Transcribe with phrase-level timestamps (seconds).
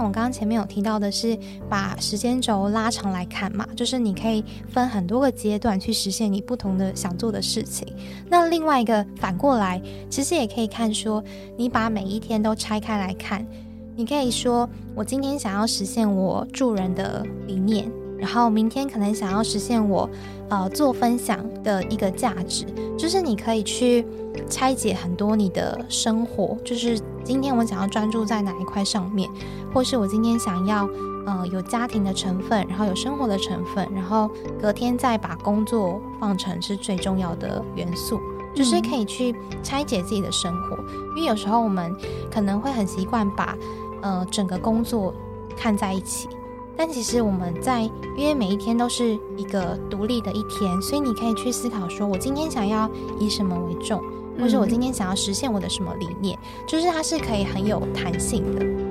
[0.00, 1.38] 像我刚刚前面有提到的是，
[1.68, 7.86] 把时间轴拉长来看嘛，就是你可以分很多个阶段去实现你不同的想做的事情。
[8.26, 9.78] 那另外一个反过来，
[10.08, 11.22] 其实也可以看说，
[11.54, 13.46] 你把每一天都拆开来看，
[13.94, 17.86] 你可以说，我今天想要实现我助人的理念。
[18.18, 20.08] 然后明天可能想要实现我，
[20.50, 22.66] 呃，做分享的一个价值，
[22.98, 24.04] 就是你可以去
[24.46, 29.26] 拆解很多你的生活，就是今天我想要专注在哪一块上面，
[29.72, 30.88] 或是我今天想要，
[31.26, 38.20] 呃，有家庭的成分，然后有生活的成分，然后隔天再把工作放成是最重要的元素，
[38.54, 40.76] 就是可以去拆解自己的生活，
[41.16, 41.94] 因为有时候我们
[42.30, 43.56] 可能会很习惯把，
[44.02, 45.14] 呃，整个工作
[45.56, 46.28] 看在一起。
[46.76, 47.82] 但其实我们在，
[48.16, 54.02] 因为每一天都是一个独立的一天，所以你可以去思考，说我今天想要以什么为重，
[54.40, 58.89] 或是我今天想要实现我的什么理念，就是它是可以很有弹性的。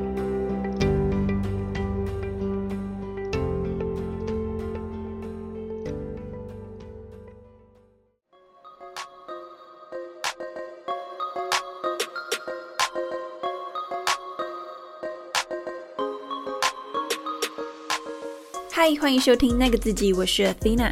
[18.97, 20.91] 欢迎收听那个自己，我是 Athena。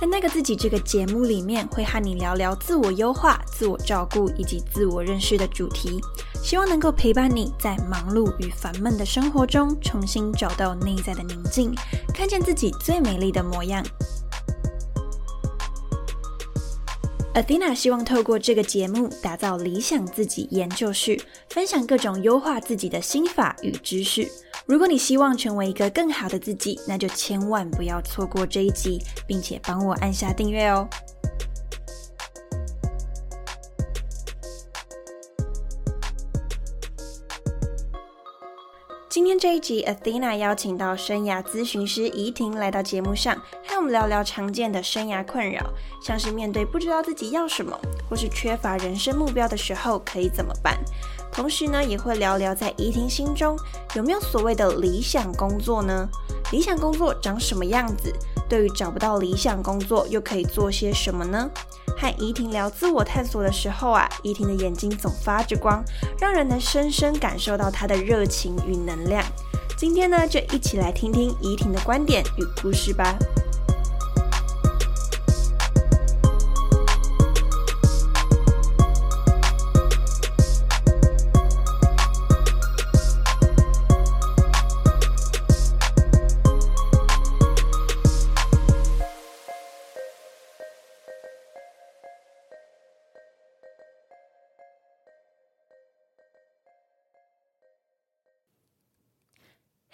[0.00, 6.00] 在那个自己这个节目里面，会和你聊聊自我优化、自我照顾以及自我认识的主题，
[6.42, 11.72] 希望能够陪伴你在忙碌与烦闷的生活中，重新找到内在的宁静，
[12.12, 13.84] 看见自己最美丽的模样。
[17.34, 24.30] Athena 希望透过这个节目，打造理想自己研究室，分享各种优化自己的心法与知识。
[24.66, 30.88] 如果你希望成为一个更好的自己，那就千万不要错过这一集，并且帮我按下订阅哦。
[39.08, 43.40] 今天这一集，Athena 邀请到生涯咨询师怡婷来到节目上，
[43.74, 45.60] 和我们聊聊常见的生涯困扰，
[46.00, 47.76] 像是面对不知道自己要什么，
[48.08, 50.78] 或是缺乏人生目标的时候，可以怎么办？
[51.32, 53.58] 同时呢，也会聊聊在怡婷心中
[53.96, 56.08] 有没有所谓的理想工作呢？
[56.52, 58.14] 理想工作长什么样子？
[58.48, 61.50] 对于找不到理想工作，又可以做些什么呢？
[61.98, 65.82] 和怡婷聊自我探索的时候啊，怡婷的眼睛总发着光，
[66.20, 69.20] 让人能深深感受到她的热情与能量。
[69.76, 73.18] 今天呢，就一起来听听怡婷的观点与故事吧。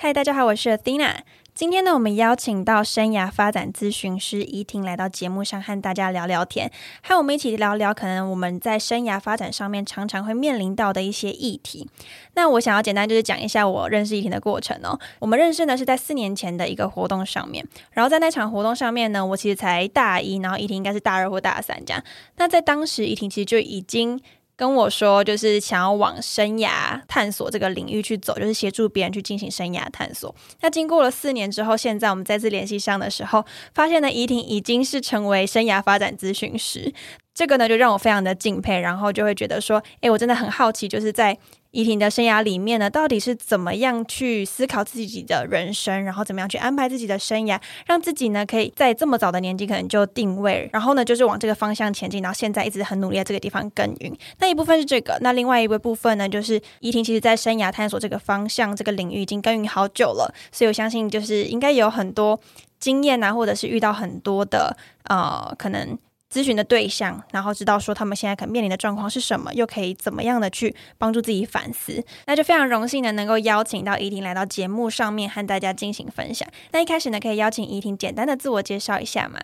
[0.02, 1.16] 嗨，大家好，我是 Athena。
[1.52, 6.72] 今天呢，我们邀请到生涯发展咨询师怡婷来到节目上，和大家聊聊天，
[7.02, 11.86] 和我们一起聊聊可能我们在生涯发展上面常常会面临到的一些议题。
[12.32, 14.98] 那我想要简单就是讲一下我认识怡婷的过程哦。
[15.18, 22.02] 我们认识呢是在四年前的一个活动上面，然后在那场活动上面呢，我其实才大一，然后怡婷应该是大二或大三这样。
[22.38, 24.18] 那在当时，怡婷其实就已经。
[24.60, 30.34] 跟我说，就是想要往生涯探索这个领域去走，就是协助别人去进行生涯探索。
[30.60, 36.92] 那经过了四年之后，现在我们再次联系上的时候，发现呢，怡婷已经是成为生涯发展咨询师。
[37.32, 41.38] 这个呢，就让我非常的敬佩，然后就会觉得说，诶，我真的很好奇，就是在
[41.72, 54.12] 怡婷的生涯里面呢，到底是怎么样去思考自己的人生，然后怎么样去安排自己的生涯，让自己呢可以在这么早的年纪可能就定位，然后呢就是往这个方向前进，然后现在一直很努力在这个地方耕耘。
[54.38, 62.40] 那一部分是这个，那另外一个部分呢，就是怡婷其实在生涯探索这个方向这个领域已经耕耘好久了，所以我相信就是应该有很多
[62.80, 65.96] 经验啊，或者是遇到很多的呃可能。
[66.32, 76.48] 咨询的对象，然后知道说他们现在可能面临的状况是什么，又可以怎么样的去帮助自己反思，那就非常荣幸的能够邀请到怡婷来到节目上面和大家进行分享。
[76.70, 79.40] 那一开始呢，可以邀请怡婷简单的自我介绍一下吗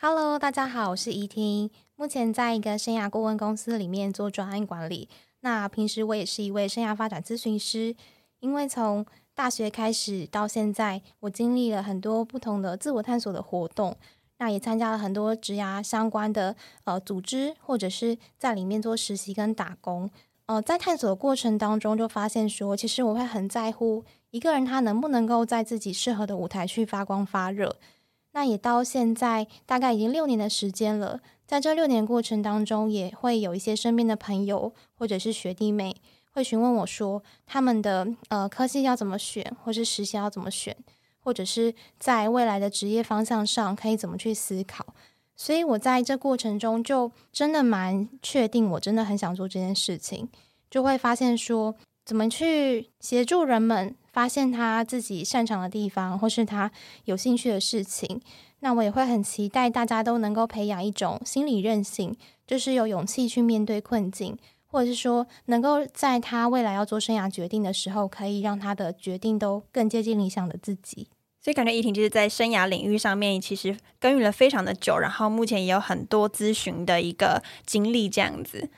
[0.00, 5.08] ？Hello，大家好，我是怡婷，目前在一个生涯顾问公司里面做专案管理。
[5.40, 7.96] 那平时我也是一位生涯发展咨询师，
[8.38, 13.96] 因为从大学开始到现在，我经历了很多不同的自我探索的活动。
[14.38, 20.10] 那也参加了很多职涯相关的呃组织，或者是在里面做实习跟打工。
[20.46, 27.76] 呃，在探索的过程当中，就发现说，其实我会很在乎一个人他能不能够在自己适合的舞台去发光发热。
[28.32, 35.96] 那也到现在大概已经六年的时间了，在这六年过程当中，也会有一些身边的朋友或者是学弟妹。
[36.30, 40.76] 会询问我说，他们的呃科系要怎么选，或是实习要怎么选，
[41.28, 44.94] 或者是在未来的职业方向上可以怎么去思考。
[45.36, 50.26] 所以我在这过程中就真的蛮确定，我真的很想做这件事情，
[50.70, 56.72] 就会发现说，怎么去协助人们发现他自己擅长的地方，或是他
[57.04, 58.22] 有兴趣的事情。
[58.60, 62.16] 那我也会很期待大家都能够培养一种心理韧性，
[62.46, 64.34] 就是有勇气去面对困境，
[64.66, 71.06] 或者是说能够在他未来要做生涯决定的时候，可以让他的决定都更接近理想的自己。
[71.40, 78.68] 所以感觉怡婷就是在生涯领域上面其实耕耘了非常的久，然后目前也有很多咨询的一个经历这样子。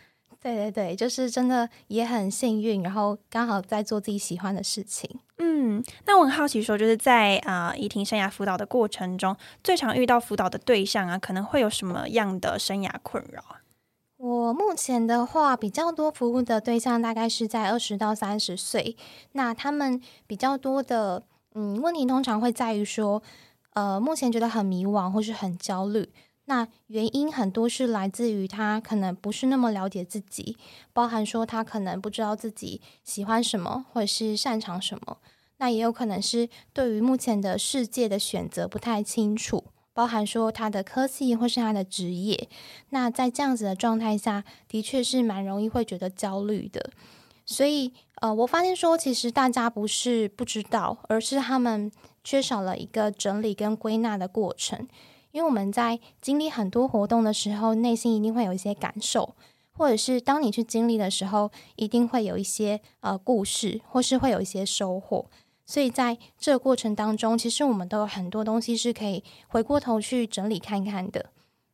[0.42, 5.20] 对对对，就是真的也很幸运，然后刚好在做自己喜欢的事情。
[5.38, 13.60] 嗯，那我很好奇说，就是在啊怡婷生涯辅导的过程中，最常遇到辅导的对象啊，可能会有什么样的生涯困扰啊？
[14.16, 18.96] 我目前的话，比较多服务的对象大概是在二十到三十岁，
[19.32, 21.22] 那他们比较多的。
[21.54, 23.22] 嗯，问题通常会在于说，
[23.74, 26.08] 呃，目前觉得很迷惘或是很焦虑。
[26.46, 30.56] 那原因很多是来自于他可能不是那么了解自己，
[30.92, 35.18] 包含说他可能不知道自己喜欢什么或者是擅长什么。
[35.58, 42.48] 那也有可能是对于目前的世界的选择不太清楚，包含说他的科技或是他的职业。
[42.88, 46.90] 那在这样子的状态下，的确是蛮容易会觉得焦虑的。
[47.52, 51.90] 所以，呃，我发现说，其实大家不是不知道，而是他们
[52.22, 54.86] 缺少了一个整理跟归纳的过程。
[55.32, 59.34] 因为我们在经历很多活动的时候，内心一定会有一些感受，
[59.72, 65.26] 或者是当你去经历的时候，一定会有一些呃故事，或是会有一些收获。
[65.66, 71.26] 所以在这个过程当中，其实我们都有很多东西是可以回过头去整理看看的。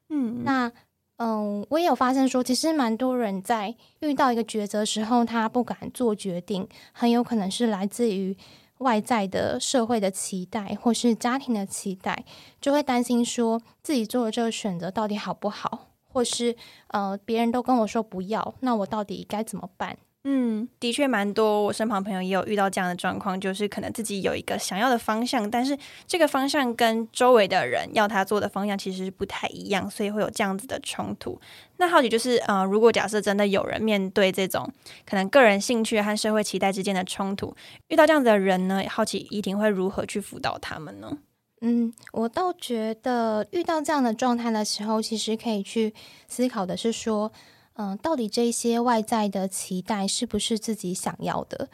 [0.08, 0.72] 嗯，那。
[1.18, 8.36] 嗯，我也有发现说，其实蛮多人在遇到一个抉择时候，他不敢做决定，很有可能是来自于
[8.78, 12.24] 外在的社会的期待，或是家庭的期待，
[12.60, 16.54] 就会担心说自己做的这个选择到底好不好，或是
[16.88, 19.96] 呃，别人都跟我说不要，那我到底该怎么办？
[20.28, 21.62] 嗯，的确蛮多。
[21.62, 31.40] 我身旁朋友也有遇到这样的状况，就是可能自己有一个想要的方向，但是这个方向跟周围的人要他做的方向其实是不太一样，所以会有这样子的冲突。
[31.76, 34.68] 那好奇就是，呃，如果假设真的有人面对这种
[35.08, 37.54] 可能个人兴趣和社会期待之间的冲突，
[37.86, 41.18] 遇到这样子的人呢，好奇怡婷会如何去辅导他们呢？
[41.60, 45.94] 嗯，我倒觉得遇到这样的状态的时候，其实可以去
[46.26, 47.30] 思考的是说。
[47.76, 51.68] 嗯，到底这些外在的期待是不是自己想要的？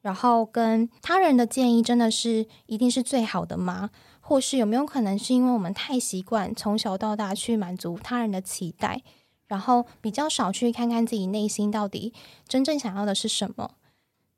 [0.00, 3.90] 然后跟他人的建议真的是一定是最好的吗？
[4.20, 9.02] 或是有没有可能是因为我们太习惯从小到大去满足他人的期待，
[9.46, 12.12] 然后比较少去看看自己内心到底
[12.46, 13.72] 真正想要的是什么？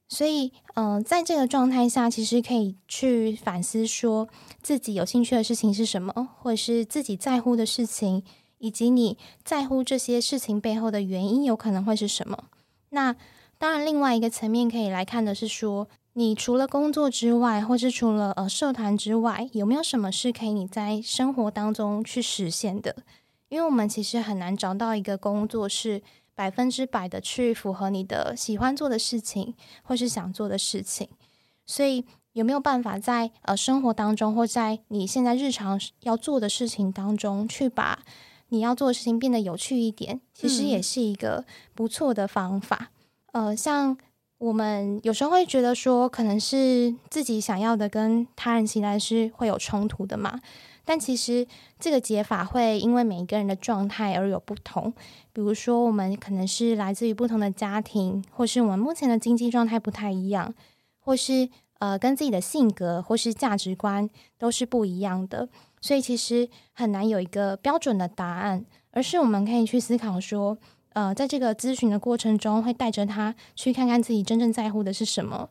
[0.08, 4.28] 所以，嗯，在这个状态下，其实可以去反思，说
[4.62, 8.22] 自己有兴趣的事情是什么，或者是自己在乎的事情。
[8.58, 12.44] 以及你在乎这些事情背后的原因有可能会是什么？
[12.90, 13.14] 那
[13.58, 22.94] 当然，另外一个层面可以来看的是说，你除了工作之外，或是除了呃社团之外，有没有什么是可以你在生活当中去实现的？
[23.48, 26.02] 因为我们其实很难找到一个工作是
[26.34, 31.08] 百分之百的去符合你的喜欢做的事情，或是想做的事情。
[31.66, 32.04] 所以
[32.34, 38.04] 有没有办法在呃生活当中，或在你现在日常要做的事情当中，去把
[38.48, 42.90] 你要做的事情变得有趣一点，其实也是一个不错的方法。
[43.32, 43.96] 呃，像
[44.38, 50.40] 我们有时候会觉得说，可能是自己想要的跟他人期待是会有冲突的嘛。
[50.84, 51.46] 但其实
[51.78, 54.90] 这个解法会因为每一个人的状态而有不同。
[55.34, 60.54] 比如说，我们可能是来自于不同的家庭，或是我们目前的经济状态不太一样，
[60.98, 65.48] 或是呃，跟自己的性格或是价值观都是不一样的。
[65.80, 70.58] 所以其实很难有一个标准的答案，而是我们可以去思考说，
[70.94, 75.48] 呃，在这个咨询的过程中，会带着他去看看自己真正在乎的是什么，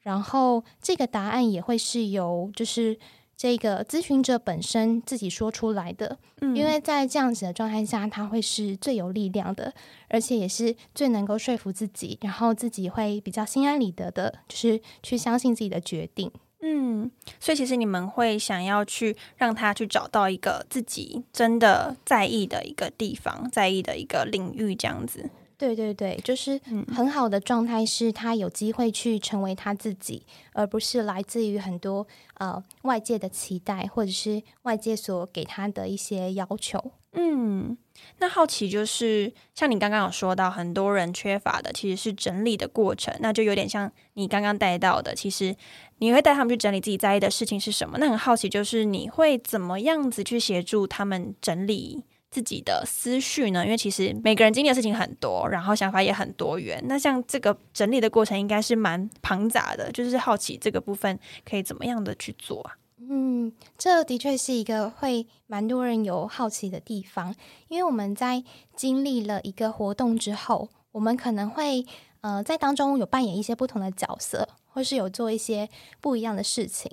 [0.00, 2.98] 然后这个答案也会是由就是
[3.38, 9.72] 这个咨询者本身自己说出来的，因为在这样子的状态下，他会是最有力量的，
[10.08, 16.28] 而且也是最能够说服自己，然后自己会比较心安理得的，就是去相信自己的决定。
[16.62, 25.30] 嗯，所以其实你们会想要去让他去找到一个自己真的在意的一个地方，在意的一个领域，这样子。
[25.58, 26.60] 对对对，就是
[26.94, 36.92] 很好的状态，是他有机会去成为他自己，而不是来自于很多呃外界的期待，或者是外界所给他的一些要求。
[37.14, 37.76] 嗯，
[38.18, 45.56] 那好奇就是像你刚刚有说到，很多人缺乏的其实是整理的过程，那就有点像你刚刚带到的，其实
[45.98, 47.98] 你会带他们去整理自己在意的事情是什么。
[47.98, 52.04] 那很好奇，就是你会怎么样子去协助他们整理？
[52.30, 53.64] 自己的思绪呢？
[53.64, 56.82] 因为其实每个人经历的事情很多，然后想法也很多元。
[56.86, 59.90] 那像这个整理的过程，应该是蛮庞杂的。
[59.92, 61.18] 就是好奇这个部分
[61.48, 62.76] 可以怎么样的去做啊？
[63.10, 67.34] 嗯，这的确是一个会蛮多人有好奇的地方。
[67.68, 68.44] 因为我们在
[68.76, 71.86] 经历了一个活动之后，我们可能会
[72.20, 75.70] 呃在当中有扮演一些不同的角色，或是有做一些
[76.02, 76.90] 不一样的事情。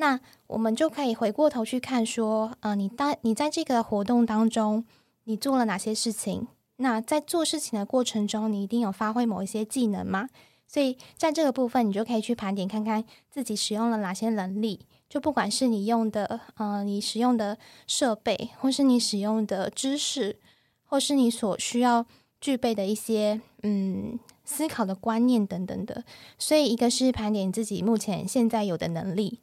[0.00, 4.82] 那我们就可以回过头去看，说，呃，你当你在这个活动当中，
[5.24, 6.46] 你做了哪些事情？
[6.76, 10.30] 那在做事情的过程中，你一定有发挥某一些技能吗？
[10.66, 14.80] 所以在这个部分，你就可以去盘点，看看自己使用了哪些能力。
[15.06, 20.38] 就不管是你用的，呃，你使用的设备，或是你使用的知识，
[20.86, 22.06] 或是你所需要
[22.40, 26.04] 具备的一些，嗯，思考的观念等等的。
[26.38, 29.40] 所以，一个是盘点自己目前现在有的能力。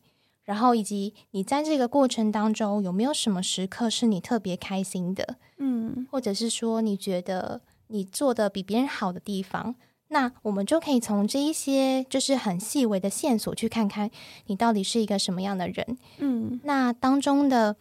[0.47, 5.35] 然后，以及你在这个过程当中有没有什么时刻是你特别开心的？
[5.57, 9.75] 嗯，或者是说你觉得你做的比别人好的地方，
[10.07, 14.09] 那我们就可以从这一些就是很细微的线索去看看
[14.45, 15.97] 你到底是一个什么样的人。
[16.19, 17.75] 嗯，那当中的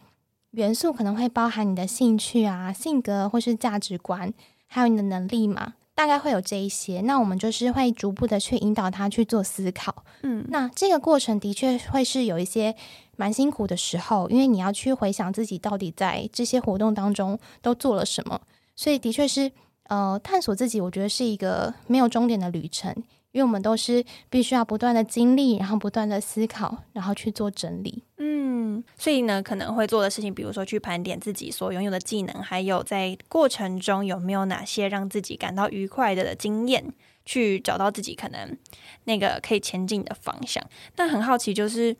[0.51, 4.33] 元素可能会包含你的兴趣啊、性格或是价值观，
[4.65, 5.75] 还有你的能力嘛。
[5.97, 10.03] 大概会有这一些，那我们就是会逐步的去引导他去做思考。
[10.21, 12.75] 嗯，那这个过程的确会是有一些
[13.15, 18.39] 蛮辛苦的时候，因为你要去回想自己到底在这些活动当中都做了什么，
[18.75, 19.51] 所以的确是
[19.85, 22.95] 呃探索自己，我觉得是一个没有终点的旅程。
[23.37, 28.03] 因为我们都是必须要不断的经历，然后不断的思考，然后去做整理。
[28.17, 36.91] 嗯，所以呢，可能会做的事情，比如说去盘点自己所拥有的技能，还有在过程中有没有哪些让自己感到愉快的经验，
[37.25, 38.57] 去找到自己可能
[39.03, 40.63] 那个可以前进的方向。
[40.95, 41.95] 但很好奇，就是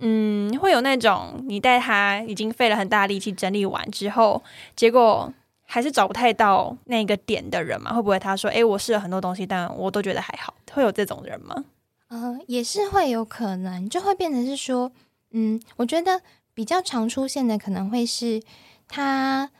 [0.00, 4.42] 嗯，会有那种你带他已经费了很大力气整理完之后，
[4.76, 5.32] 结果。
[5.74, 7.92] 还是找不太到那个点的人嘛？
[7.92, 11.64] 会不会他说：“哎，我试了很多东西，但我都觉得还好。”会有这种人吗？
[12.06, 14.92] 呃，也是会有可能，就会变成是说，
[15.32, 16.22] 嗯，我觉得
[16.54, 18.40] 比较常出现的可能会是
[18.86, 19.50] 他，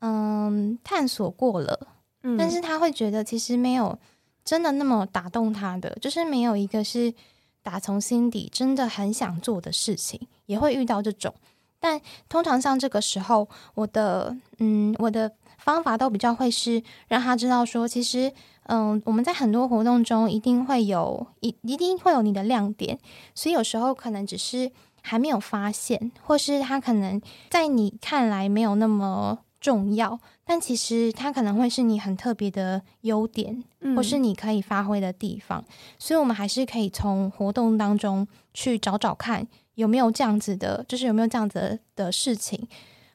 [0.00, 1.86] 嗯，探索过了，
[2.24, 3.96] 嗯，但是他会觉得其实没有
[4.44, 7.14] 真的那么打动他的，就是没有一个是
[7.62, 11.32] 打从心底真的很想做的事情，也会遇到这种。
[11.78, 18.32] 但通常像这个时候，我的嗯，我的方法都比较会是让他知道说，其实
[18.64, 22.98] 嗯，我们在很多活动中一定会有一一定会有你的亮点，
[23.34, 24.70] 所以有时候可能只是
[25.02, 27.20] 还没有发现，或是他可能
[27.50, 33.64] 在你看来没有那么重要，但其实他可能会是你很特别的优点，
[33.96, 35.64] 或是你可以发挥的地方，
[35.98, 39.46] 所以我们还是可以从活动当中去找找看。
[39.74, 42.68] 有没有这样子的，就是有没有这样子的事情，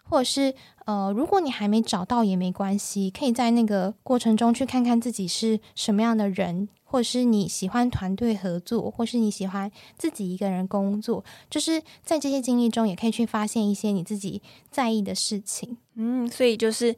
[0.09, 0.53] 或者是
[0.85, 15.77] 呃，如果你还没找到也没关系，可以在那个过程中去看看自己是什么样的人，或者是你喜欢团队合作，或是你喜欢自己一个人工作，就是在这些经历中也可以去发现一些你自己在意的事情。
[15.95, 16.95] 嗯，所以就是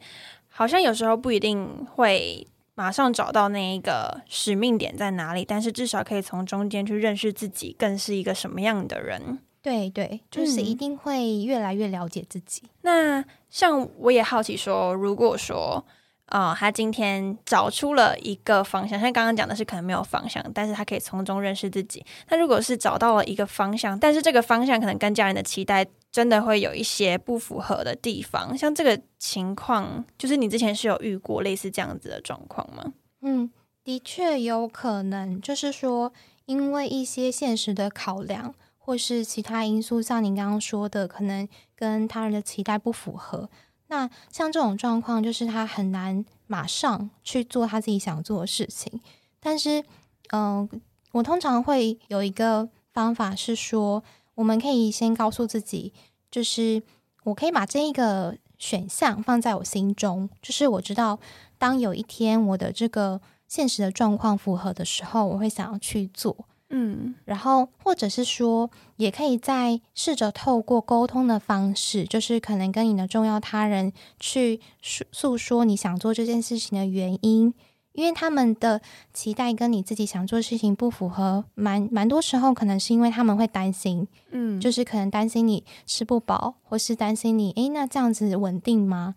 [0.48, 9.40] 好像有时候不一定会马上找到那一个使命点在哪里，但是至少可以从中间去认识自己，更是一个什么样的人。
[9.62, 12.64] 对对，就是一定会越来越了解自己。
[12.82, 15.86] 那像我也好奇说，如果说
[16.26, 22.04] 啊，他今天找出了一个方向，像刚刚讲的是可能没有方向，但是他可以从中认识自己。
[22.30, 32.94] 那如果是找到了一个方向，但是这个方向可能跟家人的期待真的会有一些不符合的地方，像这个情况，就是你之前是有遇过类似这样子的状况吗？
[33.22, 33.52] 嗯，
[33.84, 36.12] 的确有可能，就是说
[36.46, 38.56] 因为一些现实的考量。
[38.84, 43.48] 或是其他因素，像您刚刚说的，可能跟他人的期待不符合。
[43.88, 49.00] 那像这种状况，就是他很难马上去做他自己想做的事情。
[49.40, 49.84] 但是，
[50.32, 50.68] 嗯，
[51.12, 54.04] 我通常会有一个方法是说，
[54.36, 55.94] 我们可以先告诉自己，
[56.32, 56.82] 就是
[57.26, 61.20] 我可以把这一个选项放在我心中，就是我知道，
[61.58, 66.46] 当有一天我的这个现实的状况符合的时候，我会想要去做。
[66.74, 77.54] 嗯，然后或者是说，也可以再试着透过沟通的方式，就是可能跟你的重要他人去诉诉说你想做这件事情的原因，
[77.92, 78.82] 因为他们的
[79.14, 89.14] 期待跟你自己想做事情不符合，蛮蛮多时候可能是因为他们会担心，嗯，就是可能担心你吃不饱，或是担心你，诶，那这样子稳定吗？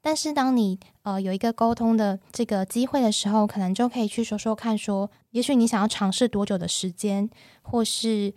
[0.00, 7.28] 但是当你呃有一个沟通的这个机会的时候，可能就可以去说说看，说也许你想要尝试多久的时间，
[7.62, 8.32] 或是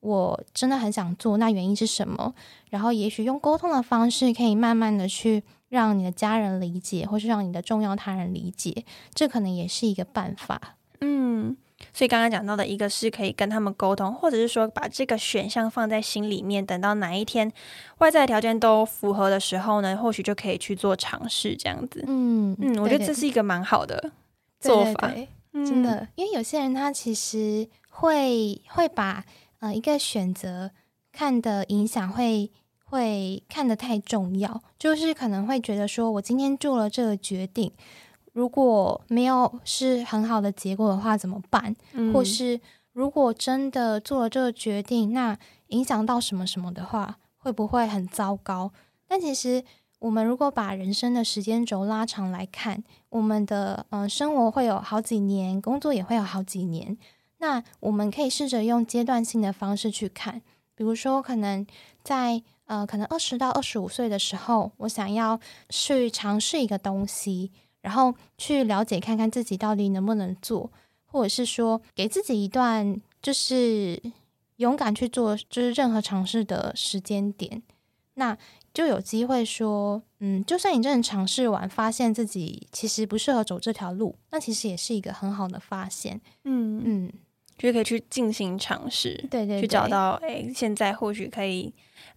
[0.00, 2.34] 我真的很想做，那原因是什么？
[2.70, 10.76] 然后也许用沟通的方式，可以慢慢的去让你的家人理解，或是让你的重要他人理解，这可能也是一个办法。
[11.00, 11.56] 嗯。
[11.92, 17.52] 所以刚刚讲到的一个是可以跟他们沟通，或者是说把这个选项放在心里面，等到哪一天
[17.98, 22.02] 外在条件都符合的时候呢，或许就可以去做尝试这样子。
[22.06, 24.12] 嗯嗯，我觉得这是一个蛮好的
[24.58, 25.12] 做法，
[25.52, 29.24] 真的，因为有些人他其实会会把
[29.60, 30.70] 呃一个选择
[31.12, 32.50] 看的影响会
[32.84, 37.72] 会看得太重要，就是可能会觉得说我今天做了这个决定。
[38.36, 41.74] 如果没有是很好的结果的话，怎么办？
[42.12, 42.60] 或是
[42.92, 45.38] 如果真的做了这个决定，那
[45.68, 48.70] 影响到什么什么的话，会不会很糟糕？
[49.08, 49.64] 但其实，
[50.00, 56.98] 我们如果把人生的时间轴拉长来看，我们的呃生活会有好几年，工作也会有好几年。
[57.38, 60.42] 那我们可以试着用阶段性的方式去看，
[60.74, 61.66] 比如说，可能
[62.04, 65.40] 在呃，可能二十到二十五岁的时候，我想要
[65.70, 67.50] 去尝试一个东西。
[67.86, 70.68] 然后去了解看看自己到底能不能做，
[71.04, 74.02] 或者是说给自己一段就是
[74.56, 77.62] 勇敢去做，就是任何尝试的时间点，
[78.14, 78.36] 那
[78.74, 86.82] 就有机会说，嗯，就算你真的尝试完，发现自己其实不适合走这条路，那其实也是一个很好的发现，嗯。
[86.84, 87.12] 嗯，
[87.56, 91.72] 就可以去进行尝试，对对，去找到，哎，现在或许可以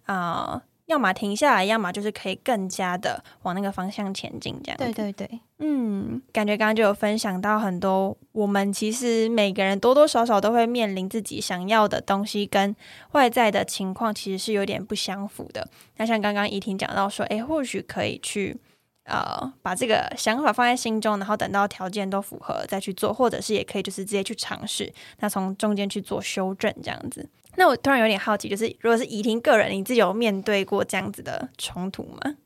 [0.06, 0.60] 啊。
[0.90, 4.76] 要么停下来，要么就是可以更加的往那个方向前进，这样。
[4.76, 12.74] 对对对，嗯，感觉刚刚就有分享到很多，我们其实每个人多多少少都会面临自己想要的东西跟
[13.12, 15.68] 外在的情况其实是有点不相符的。
[15.96, 18.58] 那像刚刚怡婷讲到说，哎，或许可以去
[19.04, 27.28] 呃把这个想法放在心中，然后等到条件都符合再去做，或者是也可以就是直接去尝试，那从中间去做修正，这样子。
[27.60, 32.36] 那我突然有点好奇，就是如果是怡婷个人，你自己有面对过这样子的冲突吗？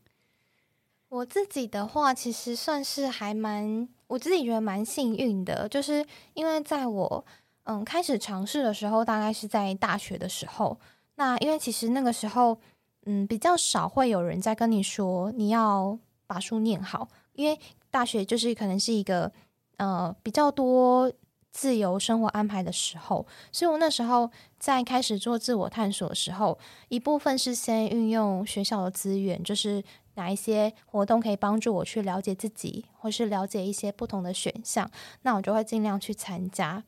[1.08, 7.24] 我自己的话，其实算是还蛮，我自己觉得蛮幸运的，就是因为在我
[7.62, 10.76] 嗯开始尝试的时候，大概是在大学的时候。
[11.14, 12.58] 那因为其实那个时候，
[13.06, 15.96] 嗯，比较少会有人在跟你说你要
[16.26, 17.56] 把书念好，因为
[17.88, 19.30] 大学就是可能是一个
[19.76, 21.12] 呃比较多。
[21.54, 29.82] 自由生活安排的时候，所以我那时候在开始做自我探索的时候，一部分是先运用学校的资源，就是
[30.16, 34.90] 哪一些活动可以帮助我去了解自己，或是了解一些不同的选项，
[35.22, 36.82] 那我就会尽量去参加。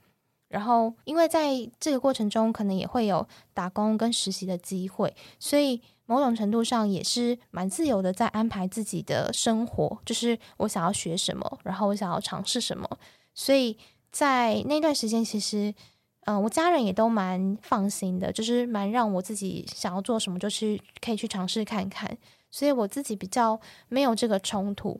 [0.49, 3.25] 然后，因为在这个过程中，可能也会有
[3.55, 12.99] 打工跟实习的机会，所以某种程度上也是蛮自由的，在安排自己的生活，就是我想要学什么，然后我想要尝试什么，
[13.33, 13.79] 所以。
[14.17, 15.75] 在那段时间，其实，
[16.25, 22.17] 嗯，我家人也都蛮放心的，就是蛮让我自己想要做什么就去可以去尝试看看，
[22.51, 24.99] 所以我自己比较没有这个冲突。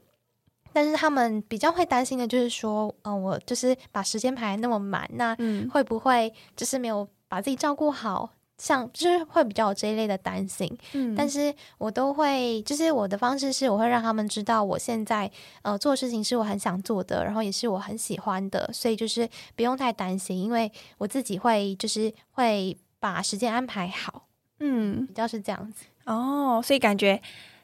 [0.71, 5.35] 但是他们比较会担心的就是说，嗯，我就是把时间排那么满，那
[5.71, 8.31] 会不会就是没有把自己照顾好？
[8.59, 15.31] 像就是会比较有这一类的担心，嗯，但是我都会，就是我的方式是，我会让他们知道我现在
[15.63, 24.27] 呃做事情是我很想做的，然后也是我很喜欢的，所以就是不用太担心，因为我自己会就是会把时间安排好，
[24.61, 25.85] 嗯，比较是这样子。
[26.07, 27.21] 哦，所以感觉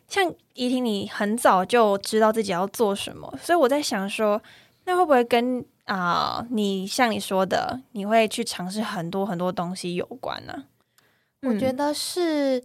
[0.09, 4.43] 像怡婷，你很早就知道自己要做什么，所以我在想说，
[4.85, 10.65] 那会不会跟啊你像你说的，你会去尝试很多很多东西有关呢？
[11.45, 12.63] 我觉得是，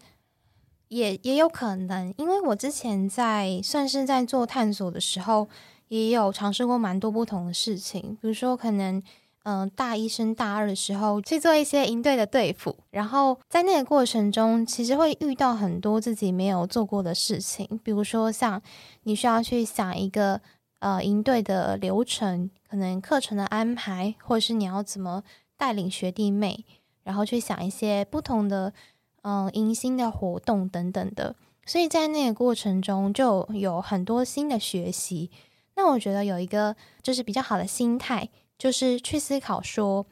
[0.90, 5.50] 也也有可能，因为我之前在算是在做探索的时候，
[5.88, 9.02] 也有尝试过蛮多不同的事情，比如说可能，
[9.44, 18.62] 嗯，大一升大二的时候去做一些营队的队服，然后在那个过程中，其实会遇到很多自己没有做过的事情，比如说像
[19.04, 20.40] 你需要去想一个
[20.80, 25.24] 呃营队的流程，可能课程的安排，或者是你要怎么
[25.58, 26.64] 带领学弟妹。
[27.08, 28.74] 然后去想一些不同的，
[29.22, 31.34] 嗯，迎新的活动等等的，
[31.66, 35.32] 所以在那个过程中就有很多新的学习。
[35.78, 40.06] 那我觉得有一个就是比较好的心态，就是去思考说，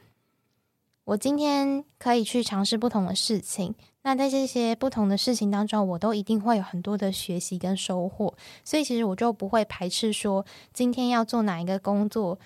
[1.04, 3.74] 我今天可以去尝试不同的事情。
[4.00, 8.34] 那在这些不同的事情当中，我都一定会有很多的学习跟收获。
[8.64, 12.38] 所以其实我就不会排斥说，今天要做哪一个工作。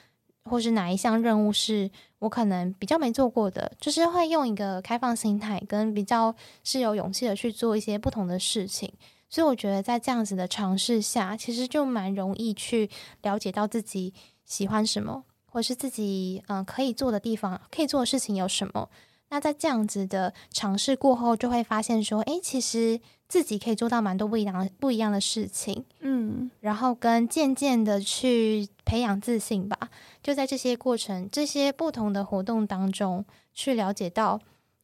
[0.42, 8.92] 或是哪一项任务是我可能比较没做过的，就是会用一个开放心态，跟比较是有勇气的去做一些不同的事情。
[9.28, 12.88] 所以我觉得在这样子的尝试下，其实就蛮容易去
[13.22, 14.12] 了解到自己
[14.44, 18.88] 喜欢什么，或是自己嗯可以做的地方，可以做的事情有什么。
[19.30, 23.00] 那在这样子的尝试过后，就会发现说，诶，其实
[23.30, 29.78] 自己可以做到蛮多不一样的不一样的事情，嗯，然后跟渐渐的去培养自信吧。
[30.20, 34.40] 就在这些过程、这些不同的活动当中，去了解到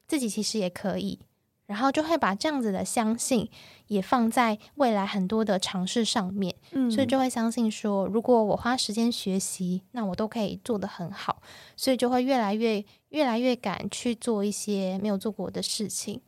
[0.06, 1.18] 自己其实也可以。
[1.66, 3.50] 然后就会把这样子的相信
[3.88, 11.42] 也放在未来很多的尝试上面，嗯所以就会相信说，如果我花时间学习，那我都可以做得很好，
[11.76, 16.20] 所以就会越来越越来越敢去做一些没有做过的事情。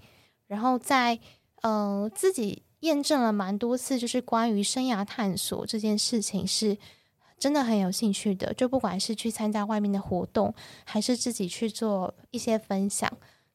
[0.49, 1.21] 然后在
[1.63, 6.77] 呃自己验证了蛮多次，就是关于生涯探索这件事情是
[7.39, 13.11] 真的很有兴趣的，就不管是去参加外面的活动，还是自己去做一些分享。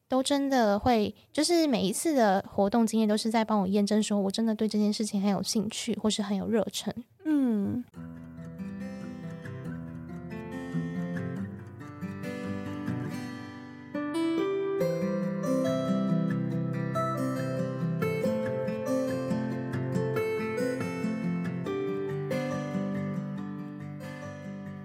[0.06, 6.94] 都真的会，就是每一次的活动经验都是在帮我验证，说我真的对这件事情很有兴趣，或是很有热忱。
[7.24, 7.82] 嗯。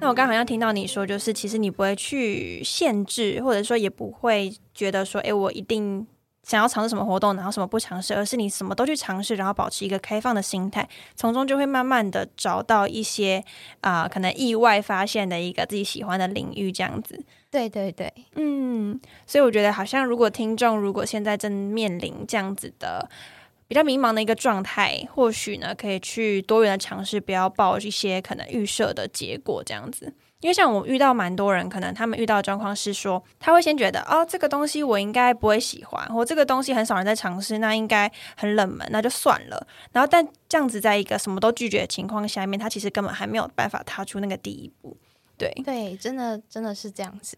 [0.02, 6.08] 那我刚好像听到你说，就是其实你不会去限制，或者说也不会觉得说，哎，我一定
[6.44, 13.44] 想要尝试什么活动，然后什么不尝试，而是你什么都去尝试，然后保持一个开放的心态，从中就会慢慢的找到一些
[13.82, 17.22] 啊、可能意外发现的一个自己喜欢的领域，这样子。
[17.52, 23.10] 对对对，嗯，所以我觉得好像如果听众如果现在正面临这样子的
[23.70, 30.12] 比较迷茫的一个状态，或许呢可以去多元的尝试，不要抱一些可能预设的结果这样子。
[30.42, 39.68] 因为像我遇到蛮多人，可能他们遇到的状况是说，他会先觉得哦，这个东西我应该不会喜欢，或这个东西很少人在尝试，那应该很冷门，那就算了。
[39.92, 44.98] 然后，但这样子在一个什么都拒绝的情况下面，他其实根本还没有办法踏出那个第一步。
[45.38, 47.38] 对，对，真的真的是这样子。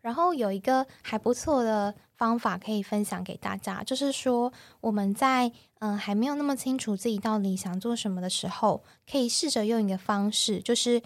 [0.00, 5.48] 然后有一个还不错的方法可以分享给大家，就是说我们在
[5.80, 11.02] 嗯、呃还没有那么清楚自己到底想做什么的时候，可以试着用一个方式，就是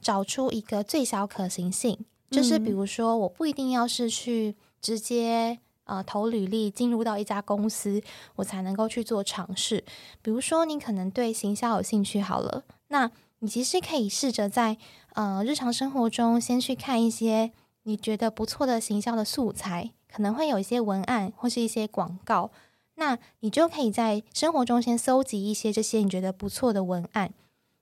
[0.00, 2.04] 找出一个最小可行性。
[2.28, 8.02] 就是比如说，我不一定要是去直接呃投履历进入到一家公司，
[8.34, 9.84] 我才能够去做尝试。
[10.22, 14.76] 比如说，你可能对行销有兴趣，好了，那你其实可以试着在
[15.14, 17.52] 呃日常生活中先去看一些
[17.86, 22.50] 你觉得不错的行销的素材，可能会有一些文案或是一些广告，
[22.96, 27.32] 那你就可以在生活中先搜集一些这些你觉得不错的文案，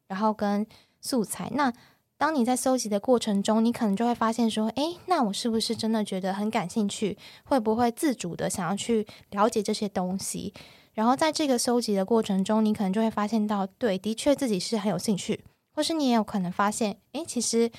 [0.07, 0.67] 然后跟
[1.01, 1.51] 素材。
[1.55, 1.73] 那
[2.19, 7.17] 当你在搜集的过程中，你可能就会发现说，诶，那我是不是真的觉得很感兴趣？
[7.45, 10.53] 会不会自主的想要去了解这些东西？
[10.93, 15.43] 然后在这个搜集的过程中，你可能就会发现到，对，的确自己是很有兴趣，
[15.75, 17.71] 或是你也有可能发现，诶，其实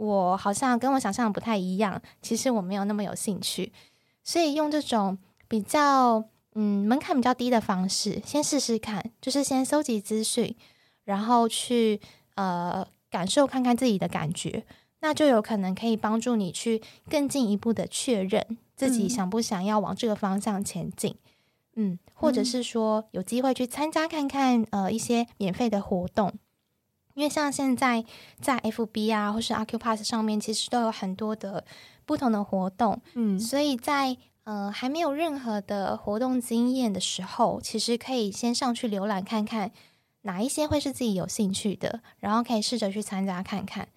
[0.00, 3.70] 我好像跟我想象的不太一样，其实我没有那么有兴趣。
[4.24, 10.56] 所以用这种比较嗯门槛比较低的方式，先试试看，就是先搜集资讯，
[11.04, 12.00] 然后去
[12.36, 14.64] 呃感受看看自己的感觉，
[15.00, 21.14] 那就有可能可以帮助你去更进一步的确认自己嗯想不想要往这个方向前进。
[21.76, 26.32] 嗯，或者嗯是说有机会去参加看看呃一些免费的活动，
[27.14, 28.04] 因为像现在
[28.40, 31.64] 在 FB 啊或是 Acupass 上面，其实都有很多的
[32.04, 39.70] 不同的活动，嗯所以在呃还没有任何的活动经验的时候，其实可以先上去浏览看看
[40.22, 43.88] 哪一些会是自己有兴趣的，然后可以试着去参加看看。